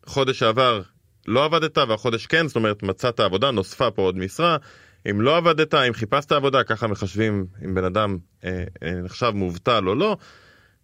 [0.05, 0.81] חודש שעבר
[1.27, 4.57] לא עבדת והחודש כן, זאת אומרת מצאת עבודה, נוספה פה עוד משרה,
[5.09, 9.83] אם לא עבדת, אם חיפשת עבודה, ככה מחשבים אם בן אדם אה, אה, נחשב מובטל
[9.87, 10.17] או לא.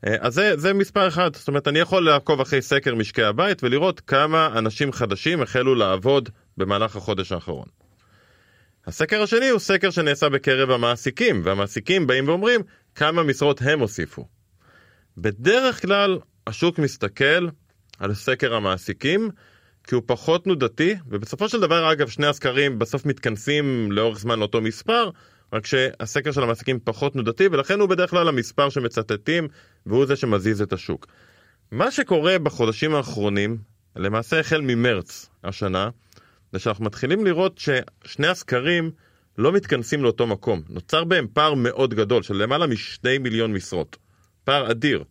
[0.07, 3.63] אה, אז זה, זה מספר אחד, זאת אומרת אני יכול לעקוב אחרי סקר משקי הבית
[3.63, 7.67] ולראות כמה אנשים חדשים החלו לעבוד במהלך החודש האחרון.
[8.87, 12.61] הסקר השני הוא סקר שנעשה בקרב המעסיקים, והמעסיקים באים ואומרים
[12.95, 14.25] כמה משרות הם הוסיפו.
[15.17, 17.47] בדרך כלל השוק מסתכל
[17.99, 19.29] על סקר המעסיקים
[19.83, 24.61] כי הוא פחות תנודתי, ובסופו של דבר אגב שני הסקרים בסוף מתכנסים לאורך זמן לאותו
[24.61, 25.09] מספר,
[25.53, 29.47] רק שהסקר של המעסיקים פחות תנודתי ולכן הוא בדרך כלל המספר שמצטטים
[29.85, 31.07] והוא זה שמזיז את השוק.
[31.71, 33.57] מה שקורה בחודשים האחרונים,
[33.95, 35.89] למעשה החל ממרץ השנה,
[36.51, 38.91] זה שאנחנו מתחילים לראות ששני הסקרים
[39.37, 40.61] לא מתכנסים לאותו מקום.
[40.69, 43.97] נוצר בהם פער מאוד גדול של למעלה משני מיליון משרות.
[44.43, 45.03] פער אדיר.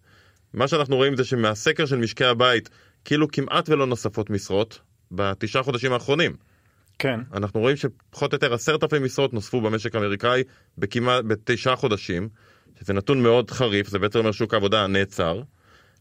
[0.54, 2.70] מה שאנחנו רואים זה שמהסקר של משקי הבית
[3.04, 4.78] כאילו כמעט ולא נוספות משרות
[5.10, 6.36] בתשעה חודשים האחרונים.
[6.98, 7.20] כן.
[7.34, 10.42] אנחנו רואים שפחות או יותר עשרת אלפים משרות נוספו במשק האמריקאי
[10.78, 12.28] בכמעט בתשעה חודשים,
[12.80, 15.42] שזה נתון מאוד חריף, זה בעצם אומר שוק העבודה נעצר.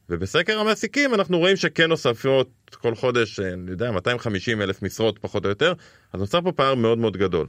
[0.10, 2.50] ובסקר המעסיקים אנחנו רואים שכן נוספות
[2.82, 5.74] כל חודש, אני יודע, 250 אלף משרות פחות או יותר,
[6.14, 7.48] אז נוצר פה פער מאוד מאוד גדול.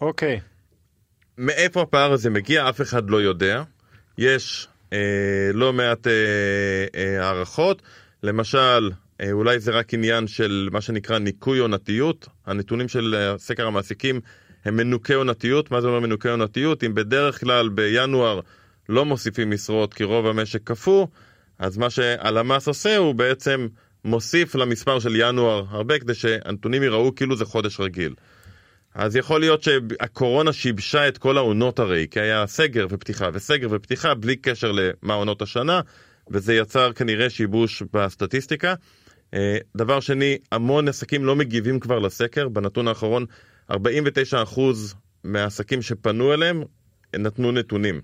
[0.00, 0.40] אוקיי.
[1.38, 3.62] מאיפה הפער הזה מגיע אף אחד לא יודע.
[4.18, 6.12] יש אה, לא מעט אה,
[6.94, 7.82] אה, הערכות,
[8.22, 8.90] למשל,
[9.20, 12.28] אה, אולי זה רק עניין של מה שנקרא ניקוי עונתיות.
[12.46, 14.20] הנתונים של אה, סקר המעסיקים
[14.64, 15.70] הם מנוקי עונתיות.
[15.70, 16.84] מה זה אומר מנוקי עונתיות?
[16.84, 18.40] אם בדרך כלל בינואר
[18.88, 21.06] לא מוסיפים משרות כי רוב המשק קפוא,
[21.58, 23.68] אז מה שהלמ"ס עושה הוא בעצם
[24.04, 28.14] מוסיף למספר של ינואר הרבה כדי שהנתונים ייראו כאילו זה חודש רגיל.
[28.94, 34.14] אז יכול להיות שהקורונה שיבשה את כל העונות הרי, כי היה סגר ופתיחה וסגר ופתיחה
[34.14, 35.80] בלי קשר למה עונות השנה,
[36.30, 38.74] וזה יצר כנראה שיבוש בסטטיסטיקה.
[39.36, 43.24] אה, דבר שני, המון עסקים לא מגיבים כבר לסקר, בנתון האחרון
[43.70, 43.74] 49%
[45.24, 46.62] מהעסקים שפנו אליהם
[47.16, 48.00] נתנו נתונים.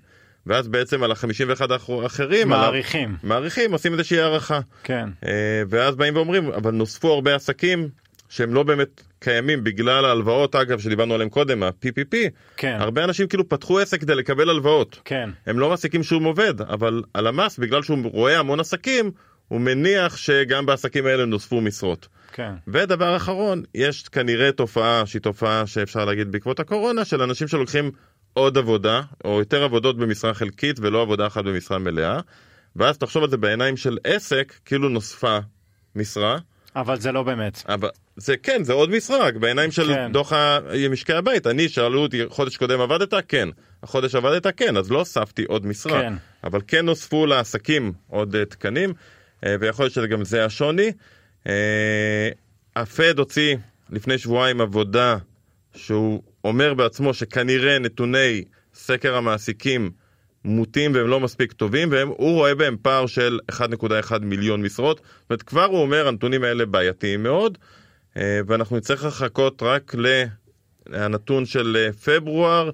[0.46, 1.72] ואז בעצם על ה-51
[2.02, 3.08] האחרים, מעריכים.
[3.08, 3.28] על...
[3.28, 4.60] מעריכים, עושים איזושהי הערכה.
[4.82, 5.08] כן.
[5.26, 7.88] אה, ואז באים ואומרים, אבל נוספו הרבה עסקים
[8.28, 12.16] שהם לא באמת קיימים בגלל ההלוואות אגב שדיברנו עליהם קודם ה-PPP
[12.56, 12.76] כן.
[12.80, 15.30] הרבה אנשים כאילו פתחו עסק כדי לקבל הלוואות כן.
[15.46, 19.10] הם לא מעסיקים שום עובד אבל הלמ"ס בגלל שהוא רואה המון עסקים
[19.48, 22.08] הוא מניח שגם בעסקים האלה נוספו משרות.
[22.32, 22.52] כן.
[22.68, 27.90] ודבר אחרון יש כנראה תופעה שהיא תופעה שאפשר להגיד בעקבות הקורונה של אנשים שלוקחים
[28.32, 32.20] עוד עבודה או יותר עבודות במשרה חלקית ולא עבודה אחת במשרה מלאה
[32.76, 35.38] ואז תחשוב על זה בעיניים של עסק כאילו נוספה
[35.96, 36.38] משרה.
[36.76, 37.62] אבל זה לא באמת.
[37.68, 40.12] אבל זה כן זה עוד משרה רק בעיניים של כן.
[40.12, 40.32] דוח
[40.90, 43.48] משקי הבית אני שאלו אותי חודש קודם עבדת כן
[43.82, 46.14] החודש עבדת כן אז לא הוספתי עוד משרה כן.
[46.44, 48.92] אבל כן נוספו לעסקים עוד אה, תקנים
[49.60, 50.92] ויכול להיות שגם זה השוני.
[51.46, 52.28] אה,
[52.76, 53.56] הפד הוציא
[53.90, 55.16] לפני שבועיים עבודה
[55.74, 59.90] שהוא אומר בעצמו שכנראה נתוני סקר המעסיקים
[60.44, 64.96] מוטים והם לא מספיק טובים והוא רואה בהם פער של 1.1 מיליון משרות.
[64.98, 67.58] זאת אומרת כבר הוא אומר הנתונים האלה בעייתיים מאוד
[68.16, 69.94] אה, ואנחנו נצטרך לחכות רק
[70.88, 72.72] לנתון של אה, פברואר אה,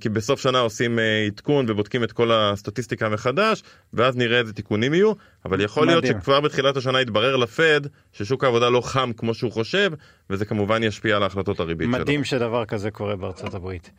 [0.00, 3.62] כי בסוף שנה עושים אה, עדכון ובודקים את כל הסטטיסטיקה מחדש
[3.92, 5.12] ואז נראה איזה תיקונים יהיו
[5.44, 6.20] אבל יכול להיות מדהים.
[6.20, 7.80] שכבר בתחילת השנה יתברר לפד
[8.12, 9.92] ששוק העבודה לא חם כמו שהוא חושב
[10.30, 12.00] וזה כמובן ישפיע על ההחלטות הריבית שלו.
[12.00, 13.90] מדהים שדבר כזה קורה בארצות הברית.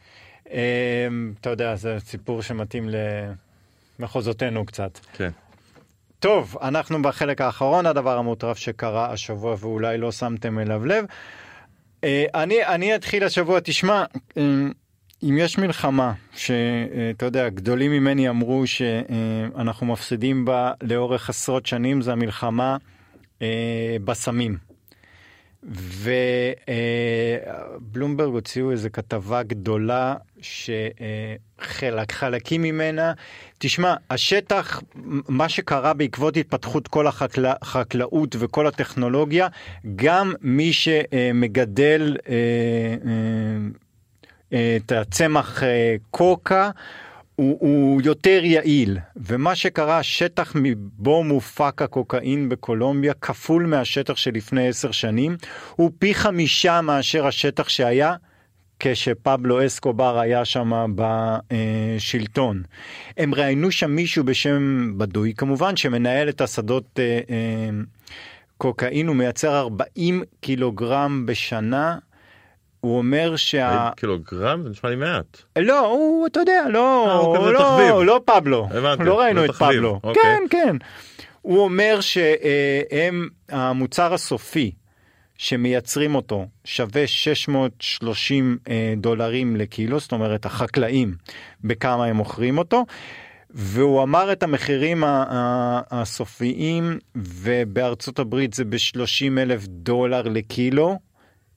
[0.52, 2.90] אמ, אתה יודע, זה סיפור שמתאים
[4.00, 5.00] למחוזותינו קצת.
[5.14, 5.30] כן.
[6.20, 11.06] טוב, אנחנו בחלק האחרון, הדבר המוטרף שקרה השבוע ואולי לא שמתם אליו לב.
[12.04, 14.04] אה, אני, אני אתחיל השבוע, תשמע,
[14.38, 14.44] אה,
[15.24, 22.12] אם יש מלחמה שאתה יודע, גדולים ממני אמרו שאנחנו מפסידים בה לאורך עשרות שנים, זה
[22.12, 22.78] המלחמה
[23.42, 24.58] אה, בסמים.
[27.80, 30.16] ובלומברג הוציאו איזו כתבה גדולה
[31.62, 33.14] שחלקים ממנה,
[33.58, 34.82] תשמע, השטח,
[35.28, 37.08] מה שקרה בעקבות התפתחות כל
[37.62, 39.48] החקלאות וכל הטכנולוגיה,
[39.96, 43.58] גם מי שמגדל אה, אה,
[44.56, 46.70] את הצמח אה, קוקה,
[47.36, 54.92] הוא, הוא יותר יעיל, ומה שקרה, השטח מבו מופק הקוקאין בקולומביה כפול מהשטח שלפני עשר
[54.92, 55.38] שנים,
[55.76, 58.16] הוא פי חמישה מאשר השטח שהיה
[58.80, 62.64] כשפבלו אסקובר היה שם בשלטון.
[63.18, 67.70] הם ראיינו שם מישהו בשם בדוי כמובן, שמנהל את השדות אה, אה,
[68.58, 71.98] קוקאין, הוא מייצר 40 קילוגרם בשנה.
[72.86, 73.90] הוא אומר שה...
[73.96, 74.64] קילוגרם?
[74.64, 75.42] זה נשמע לי מעט.
[75.58, 78.06] לא, הוא, אתה יודע, לא, אה, הוא לא.
[78.06, 78.68] לא פבלו.
[78.72, 80.00] הבנתי, לא ראינו את תחביב, פבלו.
[80.04, 80.24] אוקיי.
[80.24, 80.76] כן, כן.
[81.42, 84.72] הוא אומר שהם, המוצר הסופי
[85.38, 91.16] שמייצרים אותו שווה 630 אה, דולרים לקילו, זאת אומרת החקלאים,
[91.64, 92.86] בכמה הם מוכרים אותו.
[93.50, 95.04] והוא אמר את המחירים
[95.92, 101.00] הסופיים, ובארצות הברית זה ב-30 אלף דולר לקילו.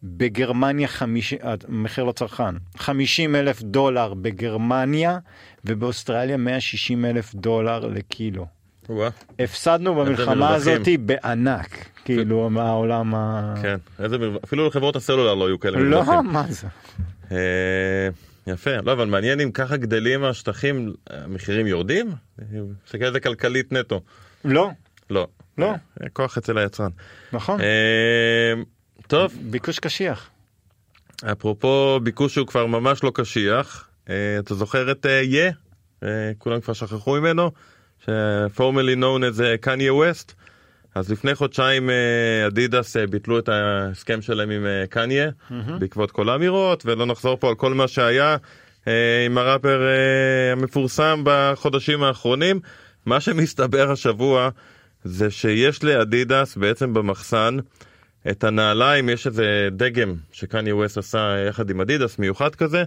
[0.02, 1.34] בגרמניה, חמיש...
[1.68, 5.18] המחיר לצרכן, 50 אלף דולר בגרמניה,
[5.64, 8.46] ובאוסטרליה 160 אלף דולר לקילו.
[8.88, 10.54] וואה, הפסדנו במלחמה.
[10.54, 13.54] הזאת בענק, כאילו מהעולם ה...
[13.62, 13.76] כן.
[13.98, 16.32] איזה אפילו לחברות הסלולר לא היו כאלה לא, מרווחים.
[16.32, 16.66] מה זה?
[17.32, 18.08] אה,
[18.46, 22.10] יפה, לא, אבל מעניין אם ככה גדלים השטחים, המחירים יורדים?
[22.86, 24.00] מסתכל על זה כלכלית נטו.
[24.44, 24.70] לא,
[25.10, 25.26] לא.
[25.58, 25.74] לא.
[26.02, 26.90] אה, כוח אצל היצרן.
[27.32, 27.60] נכון.
[29.08, 30.30] טוב, ביקוש קשיח.
[31.32, 35.50] אפרופו ביקוש שהוא כבר ממש לא קשיח, אה, אתה זוכר את אה, יה?
[36.02, 37.50] אה, כולם כבר שכחו ממנו?
[38.04, 40.34] שפורמלי known as אה, קניה ווסט.
[40.94, 41.90] אז לפני חודשיים
[42.46, 45.30] אדידס ביטלו את ההסכם שלהם עם קניה
[45.78, 48.36] בעקבות כל האמירות ולא נחזור פה על כל מה שהיה
[49.26, 49.82] עם הראפר
[50.52, 52.60] המפורסם בחודשים האחרונים.
[53.06, 54.48] מה שמסתבר השבוע
[55.04, 57.56] זה שיש לאדידס בעצם במחסן
[58.30, 62.84] את הנעליים, יש איזה דגם שקניה ווסט עשה יחד עם אדידס מיוחד כזה,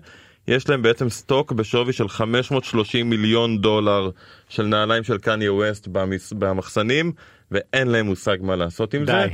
[0.47, 4.09] יש להם בעצם סטוק בשווי של 530 מיליון דולר
[4.49, 7.11] של נעליים של קניה ווסט במס- במחסנים,
[7.51, 9.11] ואין להם מושג מה לעשות עם די.
[9.11, 9.27] זה.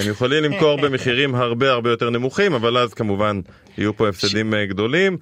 [0.00, 3.40] הם יכולים למכור במחירים הרבה הרבה יותר נמוכים, אבל אז כמובן
[3.78, 5.16] יהיו פה הפסדים אה, גדולים.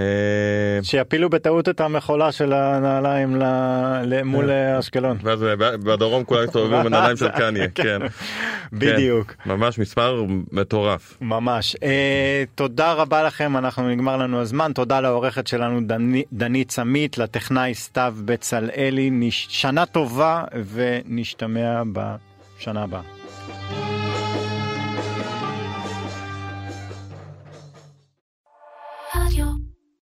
[0.00, 3.42] אה, שיפילו בטעות את המכולה של הנעליים
[4.24, 5.16] מול אה, אשקלון.
[5.22, 7.98] ואז ב- בדרום כולם מסתובבים בנעליים של קניה, כן.
[8.72, 9.32] בדיוק.
[9.44, 11.16] כן, ממש מספר מטורף.
[11.20, 11.76] ממש.
[11.82, 14.72] אה, תודה רבה לכם, אנחנו נגמר לנו הזמן.
[14.74, 19.10] תודה לעורכת שלנו דני- דנית סמית, לטכנאי סתיו בצלאלי.
[19.30, 20.44] שנה טובה
[20.74, 23.19] ונשתמע בשנה הבאה.